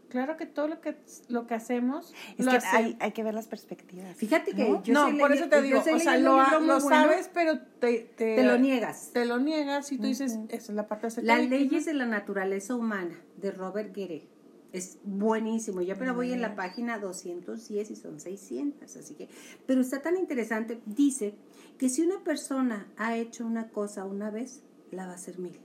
[0.09, 0.97] claro que todo lo que
[1.27, 4.15] lo que hacemos es que hay, hay, que ver las perspectivas.
[4.15, 7.59] Fíjate que no, yo no por eso te digo, o sea, lo, lo sabes, pero
[7.79, 9.11] te, te, lo niegas.
[9.13, 12.05] Te lo niegas y tú dices, esa es la parte de Las leyes de la
[12.05, 14.23] naturaleza humana de Robert Guerre.
[14.71, 15.81] Es buenísimo.
[15.81, 19.27] Yo pero voy en la página 210 y son 600, así que
[19.65, 21.33] pero está tan interesante, dice
[21.77, 25.59] que si una persona ha hecho una cosa una vez, la va a hacer mil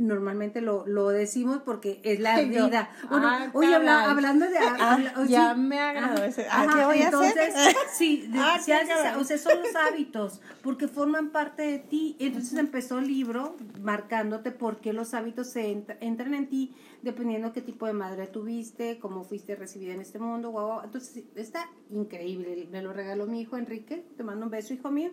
[0.00, 2.90] normalmente lo, lo decimos porque es la vida.
[3.10, 4.58] Ah, oye, hablando de...
[4.58, 6.46] Ah, ya me agradó ese.
[6.50, 7.54] Ah, ¿Qué voy a entonces,
[7.92, 12.16] Sí, o sea, son los hábitos, porque forman parte de ti.
[12.18, 15.70] Entonces empezó el libro marcándote por qué los hábitos se
[16.00, 20.50] entran en ti, dependiendo qué tipo de madre tuviste, cómo fuiste recibida en este mundo.
[20.50, 22.68] Wow, Entonces está increíble.
[22.70, 24.04] Me lo regaló mi hijo Enrique.
[24.16, 25.10] Te mando un beso, hijo mío.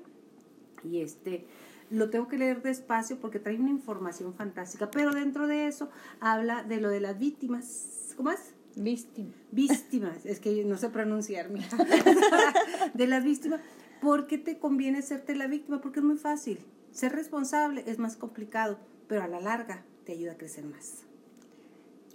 [0.84, 1.46] Y este
[1.90, 6.64] lo tengo que leer despacio porque trae una información fantástica, pero dentro de eso habla
[6.64, 8.14] de lo de las víctimas.
[8.16, 8.54] ¿Cómo es?
[8.76, 9.34] Víctimas.
[9.52, 11.50] Víctimas, es que no sé pronunciar,
[12.94, 13.62] de las víctimas.
[14.02, 15.82] ¿Por qué te conviene serte la víctima?
[15.82, 16.60] Porque es muy fácil.
[16.92, 18.78] Ser responsable es más complicado,
[19.08, 21.04] pero a la larga te ayuda a crecer más.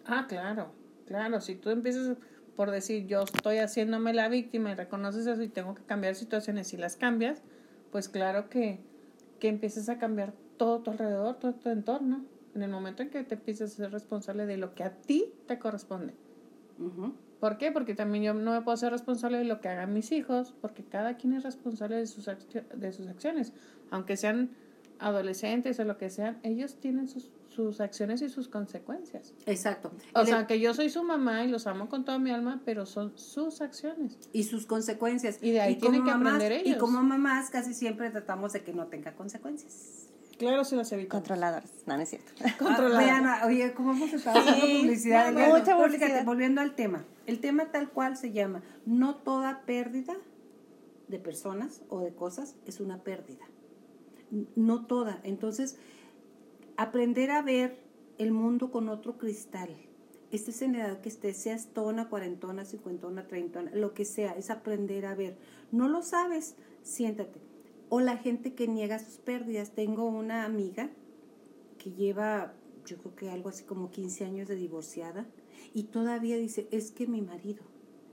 [0.05, 0.73] Ah, claro,
[1.07, 1.41] claro.
[1.41, 2.17] Si tú empiezas
[2.57, 6.73] por decir yo estoy haciéndome la víctima y reconoces eso y tengo que cambiar situaciones
[6.73, 7.43] y las cambias,
[7.91, 8.81] pues claro que
[9.43, 12.25] que empieces a cambiar todo tu alrededor, todo tu entorno,
[12.55, 15.35] en el momento en que te empieces a ser responsable de lo que a ti
[15.49, 16.15] te corresponde.
[17.41, 17.73] ¿Por qué?
[17.73, 20.85] Porque también yo no me puedo ser responsable de lo que hagan mis hijos, porque
[20.85, 23.53] cada quien es responsable de sus, de sus acciones.
[23.91, 24.51] Aunque sean
[25.01, 29.35] adolescentes o lo que sean, ellos tienen sus, sus acciones y sus consecuencias.
[29.47, 29.93] Exacto.
[30.15, 32.87] O sea, que yo soy su mamá y los amo con toda mi alma, pero
[32.87, 34.19] son sus acciones.
[34.33, 35.39] Y sus consecuencias.
[35.43, 36.77] Y de ahí tienen que aprender ellos.
[36.77, 40.09] Y como mamás casi siempre tratamos de que no tenga consecuencias.
[40.39, 41.23] Claro, si las evitamos.
[41.23, 41.71] Controladores.
[41.87, 42.33] No, no es cierto.
[42.61, 45.33] Ah, oye, ¿cómo hemos estado haciendo publicidad?
[45.33, 46.25] mucha publicidad.
[46.25, 47.05] volviendo al tema.
[47.27, 50.15] El tema tal cual se llama, no toda pérdida
[51.09, 53.45] de personas o de cosas es una pérdida.
[54.57, 55.21] No toda.
[55.23, 55.79] Entonces,
[56.83, 57.79] aprender a ver
[58.19, 59.71] el mundo con otro cristal.
[60.31, 64.51] Estés en la edad que estés, seas tona, cuarentona, cincuentona, treintona, lo que sea, es
[64.51, 65.37] aprender a ver.
[65.71, 67.41] No lo sabes, siéntate.
[67.89, 69.73] O la gente que niega sus pérdidas.
[69.73, 70.91] Tengo una amiga
[71.79, 72.55] que lleva,
[72.87, 75.27] yo creo que algo así como 15 años de divorciada
[75.75, 77.63] y todavía dice, es que mi marido,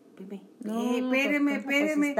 [0.10, 2.16] espérame, no, eh, espéreme, espéreme.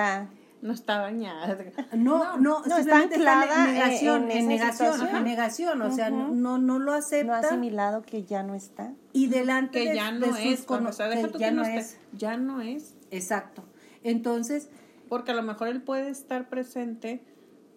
[0.62, 1.58] No está bañada.
[1.94, 6.80] No, no, no está anclada en negación, en, negación, en negación, o sea, no, no
[6.80, 7.26] lo acepta.
[7.28, 8.94] No ha asimilado que ya no está.
[9.14, 11.98] Y delante que ya no es, o sea, que ya no es.
[12.12, 12.96] Ya no es.
[13.12, 13.64] Exacto.
[14.04, 14.70] Entonces,
[15.08, 17.24] porque a lo mejor él puede estar presente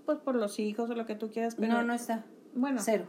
[0.04, 2.24] pues por los hijos o lo que tú quieras, pero no, no está.
[2.54, 3.06] Bueno, cero.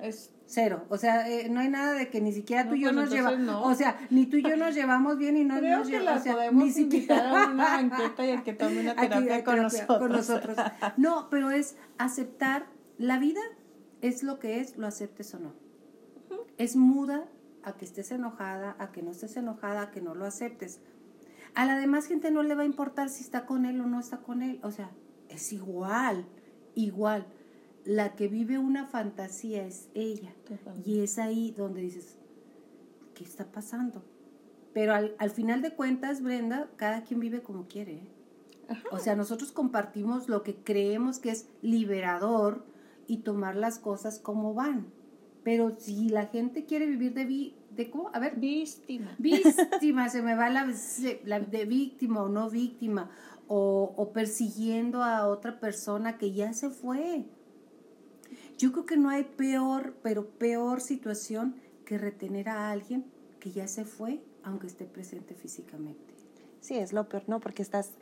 [0.00, 0.86] Es Cero.
[0.88, 3.10] O sea, eh, no hay nada de que ni siquiera tú y yo pues nos
[3.10, 3.66] llevamos.
[3.66, 6.22] O sea, ni tú y yo nos llevamos bien y no Creo nos llevamos.
[6.22, 7.44] O sea, podemos ni siquiera.
[7.44, 9.98] a una banqueta y el que tome una terapia, con, nosotros.
[9.98, 10.56] con nosotros.
[10.96, 13.42] No, pero es aceptar la vida
[14.00, 15.52] es lo que es, lo aceptes o no.
[16.56, 17.26] Es muda
[17.62, 20.80] a que estés enojada, a que no estés enojada, a que no lo aceptes.
[21.54, 24.00] A la demás gente no le va a importar si está con él o no
[24.00, 24.60] está con él.
[24.62, 24.90] O sea,
[25.28, 26.24] es igual,
[26.74, 27.26] igual
[27.88, 30.34] la que vive una fantasía es ella.
[30.84, 32.18] Y es ahí donde dices,
[33.14, 34.04] ¿qué está pasando?
[34.74, 37.94] Pero al, al final de cuentas, Brenda, cada quien vive como quiere.
[37.94, 38.08] ¿eh?
[38.92, 42.66] O sea, nosotros compartimos lo que creemos que es liberador
[43.06, 44.92] y tomar las cosas como van.
[45.42, 48.10] Pero si la gente quiere vivir de, vi, de ¿cómo?
[48.12, 48.36] A ver.
[48.36, 49.16] Víctima.
[49.16, 50.70] Víctima, se me va la,
[51.24, 53.08] la de víctima o no víctima.
[53.46, 57.24] O, o persiguiendo a otra persona que ya se fue.
[58.58, 61.54] Yo creo que no hay peor, pero peor situación
[61.84, 63.04] que retener a alguien
[63.38, 66.14] que ya se fue, aunque esté presente físicamente.
[66.60, 67.40] Sí, es lo peor, ¿no?
[67.40, 67.92] Porque estás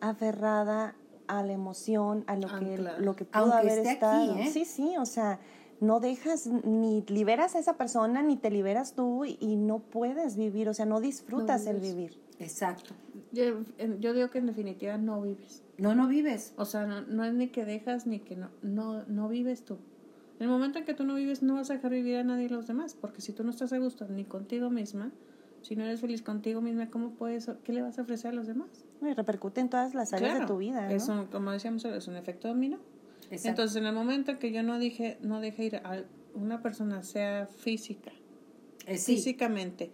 [0.00, 0.96] aferrada
[1.28, 4.32] a la emoción, a lo que lo que pudo haber estado.
[4.32, 4.50] Aquí, ¿eh?
[4.52, 5.38] Sí, sí, o sea,
[5.80, 10.68] no dejas ni liberas a esa persona ni te liberas tú y, no puedes vivir,
[10.68, 12.20] o sea, no disfrutas el vivir.
[12.40, 12.94] Exacto.
[13.32, 13.60] Yo,
[14.00, 15.62] yo, digo que en definitiva no vives.
[15.78, 16.52] No, no vives.
[16.56, 19.78] O sea, no, no es ni que dejas ni que no, no, no vives tú.
[20.40, 22.46] En el momento en que tú no vives, no vas a dejar vivir a nadie
[22.46, 25.12] y los demás, porque si tú no estás a gusto ni contigo misma,
[25.60, 28.46] si no eres feliz contigo misma, ¿cómo puedes, qué le vas a ofrecer a los
[28.46, 28.86] demás?
[29.02, 30.88] Y repercute en todas las áreas de tu vida.
[30.88, 30.90] ¿no?
[30.90, 32.78] Es un, como decíamos, es un efecto dominó.
[33.30, 37.02] Entonces, en el momento en que yo no dije, no dejé ir a una persona,
[37.02, 38.10] sea física,
[38.86, 39.92] eh, físicamente,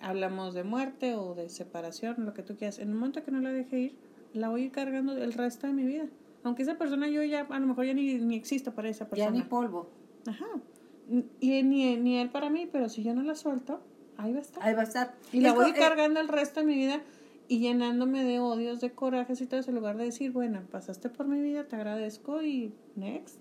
[0.00, 3.40] hablamos de muerte o de separación, lo que tú quieras, en el momento que no
[3.40, 3.96] la dejé ir,
[4.34, 6.06] la voy a ir cargando el resto de mi vida.
[6.46, 9.30] Aunque esa persona yo ya, a lo mejor ya ni, ni existo para esa persona.
[9.30, 9.90] Ya ni polvo.
[10.26, 10.46] Ajá.
[11.40, 13.80] Y ni, ni él para mí, pero si yo no la suelto,
[14.16, 14.62] ahí va a estar.
[14.62, 15.14] Ahí va a estar.
[15.32, 17.02] Y la voy eh, cargando el resto de mi vida
[17.48, 21.08] y llenándome de odios, de corajes y todo eso, en lugar de decir, bueno, pasaste
[21.08, 23.38] por mi vida, te agradezco y next.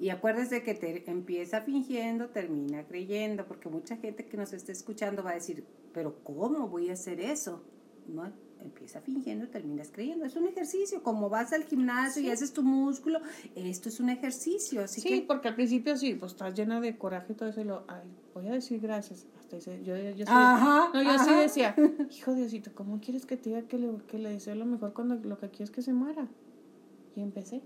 [0.00, 5.22] Y acuérdese que te empieza fingiendo, termina creyendo, porque mucha gente que nos está escuchando
[5.22, 7.62] va a decir, pero ¿cómo voy a hacer eso?
[8.08, 8.32] ¿No?
[8.62, 10.24] Empieza fingiendo y terminas creyendo.
[10.24, 13.20] Es un ejercicio, como vas al gimnasio y haces tu músculo,
[13.54, 14.82] esto es un ejercicio.
[14.82, 17.64] Así sí, porque al principio sí, pues estás llena de coraje y todo eso, y
[17.64, 19.26] lo, ay, voy a decir gracias.
[19.38, 21.74] Hasta dice, yo, yo, sí, no, yo sí decía,
[22.10, 25.16] hijo Diosito, ¿cómo quieres que te diga que le, que le deseo lo mejor cuando
[25.16, 26.28] lo que quiero es que se muera?
[27.16, 27.62] Y empecé.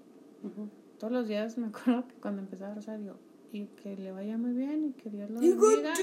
[0.98, 3.16] Todos los días me acuerdo que cuando empezaba a rezar, yo,
[3.52, 5.94] y que le vaya muy bien y que Dios lo bendiga.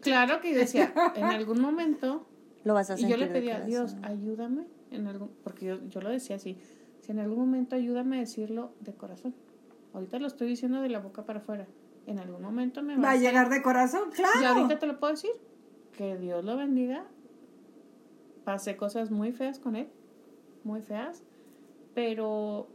[0.00, 2.26] claro que decía, en algún momento
[2.64, 3.16] lo vas a sentir.
[3.16, 6.56] Y yo le pedía, a Dios, ayúdame en algún, porque yo, yo lo decía así,
[7.00, 9.34] si en algún momento ayúdame a decirlo de corazón.
[9.92, 11.66] Ahorita lo estoy diciendo de la boca para afuera.
[12.06, 14.40] En algún momento me va, a llegar de corazón, claro.
[14.40, 15.30] Y ahorita te lo puedo decir.
[15.96, 17.04] Que Dios lo bendiga.
[18.44, 19.88] Pasé cosas muy feas con él,
[20.64, 21.22] muy feas,
[21.94, 22.66] pero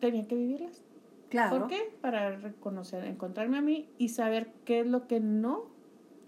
[0.00, 0.84] tenía que vivirlas.
[1.28, 1.58] Claro.
[1.58, 1.96] ¿Por qué?
[2.00, 5.64] Para reconocer, encontrarme a mí y saber qué es lo que no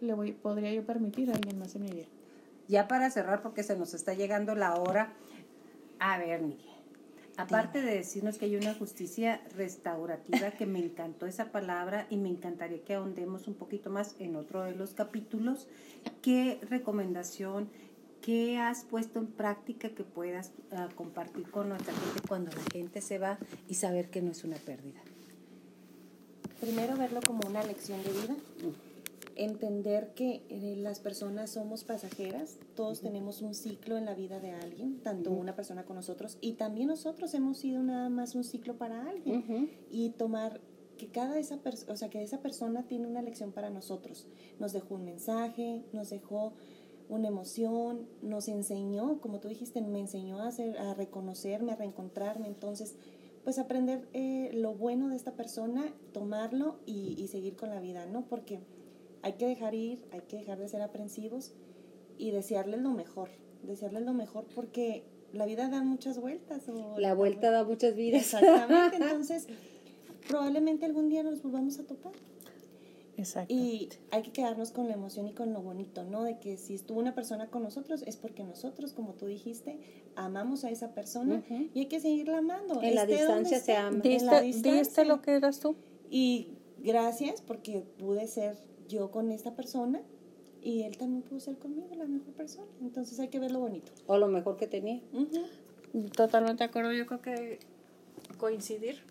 [0.00, 2.06] le voy, podría yo permitir a alguien más en mi vida.
[2.68, 5.14] Ya para cerrar, porque se nos está llegando la hora.
[5.98, 6.78] A ver, Miguel.
[7.38, 12.28] Aparte de decirnos que hay una justicia restaurativa, que me encantó esa palabra y me
[12.28, 15.68] encantaría que ahondemos un poquito más en otro de los capítulos,
[16.20, 17.70] ¿qué recomendación,
[18.22, 23.00] qué has puesto en práctica que puedas ah, compartir con nuestra gente cuando la gente
[23.00, 23.38] se va
[23.68, 25.00] y saber que no es una pérdida?
[26.60, 28.34] Primero verlo como una lección de vida.
[29.38, 34.50] Entender que eh, las personas somos pasajeras, todos tenemos un ciclo en la vida de
[34.50, 38.76] alguien, tanto una persona con nosotros y también nosotros hemos sido nada más un ciclo
[38.76, 39.70] para alguien.
[39.90, 40.60] Y tomar
[40.98, 44.26] que cada esa persona, o sea, que esa persona tiene una lección para nosotros.
[44.58, 46.52] Nos dejó un mensaje, nos dejó
[47.08, 52.48] una emoción, nos enseñó, como tú dijiste, me enseñó a, hacer, a reconocerme, a reencontrarme,
[52.48, 52.96] entonces
[53.44, 58.04] pues aprender eh, lo bueno de esta persona, tomarlo y, y seguir con la vida,
[58.04, 58.26] ¿no?
[58.26, 58.60] Porque
[59.22, 61.52] hay que dejar ir, hay que dejar de ser aprensivos
[62.18, 63.30] y desearles lo mejor,
[63.62, 66.68] desearles lo mejor porque la vida da muchas vueltas.
[66.68, 68.22] O la vuelta da muchas vidas.
[68.22, 69.46] Exactamente, entonces
[70.26, 72.12] probablemente algún día nos volvamos a topar.
[73.16, 73.52] Exacto.
[73.52, 76.22] Y hay que quedarnos con la emoción y con lo bonito, ¿no?
[76.22, 79.80] De que si estuvo una persona con nosotros es porque nosotros, como tú dijiste,
[80.14, 81.42] amamos a esa persona
[81.74, 82.80] y hay que seguirla amando.
[82.80, 83.98] En la distancia se ama.
[83.98, 85.04] ¿Diste, en la distancia.
[85.04, 85.74] lo que eras tú?
[86.08, 88.56] Y gracias porque pude ser
[88.88, 90.00] yo con esta persona
[90.62, 92.66] y él también pudo ser conmigo la mejor persona.
[92.80, 93.92] Entonces hay que ver lo bonito.
[94.06, 95.00] O lo mejor que tenía.
[96.16, 96.92] Totalmente de acuerdo.
[96.92, 97.58] Yo creo que
[98.38, 99.02] coincidir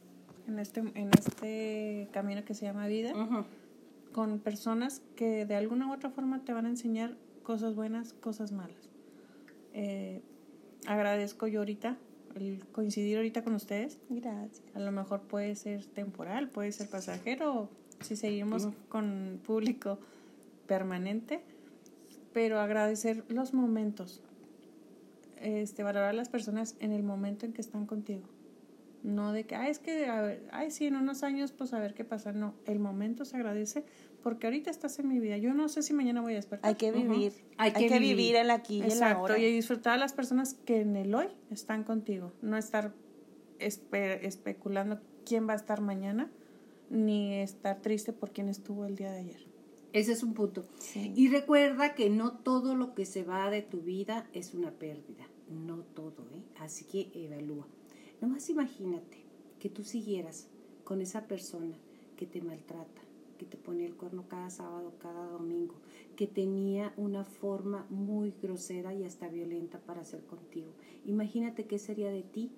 [0.47, 3.13] en este, en este camino que se llama vida
[4.11, 8.51] con personas que de alguna u otra forma te van a enseñar cosas buenas, cosas
[8.51, 8.89] malas.
[9.73, 10.21] Eh,
[10.87, 11.97] agradezco yo ahorita
[12.35, 13.99] el coincidir ahorita con ustedes.
[14.09, 14.63] Gracias.
[14.73, 17.69] A lo mejor puede ser temporal, puede ser pasajero
[18.01, 19.99] si seguimos con público
[20.67, 21.41] permanente,
[22.33, 24.21] pero agradecer los momentos,
[25.41, 28.23] este, valorar a las personas en el momento en que están contigo.
[29.03, 31.79] No de que, ay, es que, a ver, ay, sí, en unos años, pues a
[31.79, 32.33] ver qué pasa.
[32.33, 33.85] No, el momento se agradece
[34.21, 35.37] porque ahorita estás en mi vida.
[35.37, 36.67] Yo no sé si mañana voy a despertar.
[36.67, 37.33] Hay que vivir.
[37.57, 38.35] Hay, que, vivir.
[38.35, 39.37] el aquí y el ahora.
[39.37, 42.33] y disfrutar a las personas que en el hoy están contigo.
[42.41, 42.93] No estar
[43.59, 46.29] especulando quién va a estar mañana
[46.89, 49.47] ni estar triste por quien estuvo el día de ayer.
[49.93, 50.65] Ese es un punto.
[50.93, 55.27] Y recuerda que no todo lo que se va de tu vida es una pérdida.
[55.49, 56.43] No todo, ¿eh?
[56.59, 57.67] Así que evalúa.
[58.21, 59.23] Nomás imagínate
[59.59, 60.49] que tú siguieras
[60.83, 61.77] con esa persona
[62.15, 63.01] que te maltrata,
[63.37, 65.75] que te pone el cuerno cada sábado, cada domingo,
[66.15, 70.73] que tenía una forma muy grosera y hasta violenta para hacer contigo.
[71.05, 72.51] Imagínate qué sería de ti,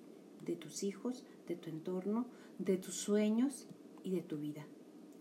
[0.44, 2.26] de tus hijos, de tu entorno,
[2.58, 3.68] de tus sueños
[4.04, 4.66] y de tu vida.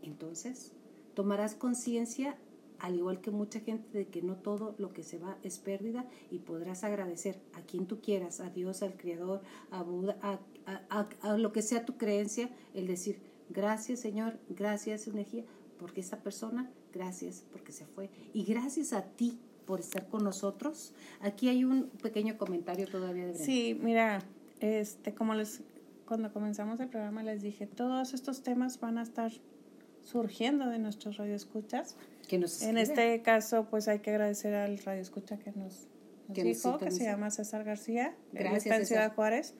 [0.01, 0.71] Entonces,
[1.13, 2.37] tomarás conciencia,
[2.79, 6.05] al igual que mucha gente, de que no todo lo que se va es pérdida
[6.31, 11.51] y podrás agradecer a quien tú quieras, a Dios, al Creador, a Buda, a, lo
[11.51, 13.19] que sea tu creencia, el decir,
[13.49, 15.43] gracias Señor, gracias energía,
[15.77, 18.09] porque esta persona, gracias porque se fue.
[18.33, 20.93] Y gracias a ti por estar con nosotros.
[21.19, 24.23] Aquí hay un pequeño comentario todavía de Sí, mira,
[24.59, 25.61] este, como les
[26.09, 29.31] cuando comenzamos el programa les dije, todos estos temas van a estar
[30.01, 31.95] surgiendo de nuestros radioescuchas.
[32.27, 35.87] Que nos en este caso, pues hay que agradecer al radioescucha que nos,
[36.27, 39.53] dijo, que se llama César García, Gracias, está en Ciudad Juárez.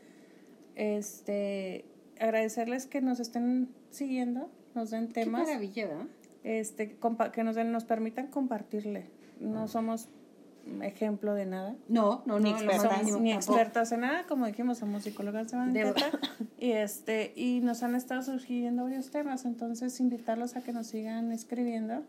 [0.73, 1.85] Este,
[2.19, 5.41] agradecerles que nos estén siguiendo, nos den temas.
[5.41, 6.07] Qué maravilla, ¿verdad?
[6.43, 6.97] Este,
[7.31, 9.05] que nos, den, nos permitan compartirle.
[9.39, 10.09] No somos
[10.81, 11.75] ejemplo de nada.
[11.87, 13.19] No, no, ni expertas.
[13.19, 15.93] ni expertas en nada, como dijimos, somos psicólogas de
[16.59, 21.31] y este, y nos han estado surgiendo varios temas, entonces invitarlos a que nos sigan
[21.31, 22.03] escribiendo.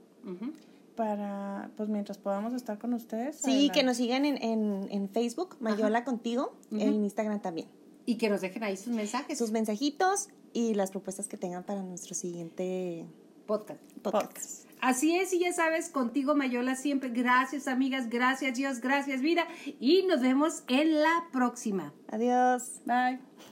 [0.97, 3.37] para, pues mientras podamos estar con ustedes.
[3.37, 7.69] Sí, que nos sigan en, en, en Facebook, Mayola Contigo, en Instagram también.
[8.07, 9.39] Y que nos dejen ahí sus mensajes.
[9.39, 13.07] Sus mensajitos y las propuestas que tengan para nuestro siguiente
[13.47, 13.81] podcast.
[14.03, 14.70] podcast.
[14.81, 17.11] Así es, y ya sabes, contigo Mayola siempre.
[17.11, 19.47] Gracias, amigas, gracias Dios, gracias vida.
[19.79, 21.93] Y nos vemos en la próxima.
[22.09, 22.81] Adiós.
[22.87, 23.21] Bye.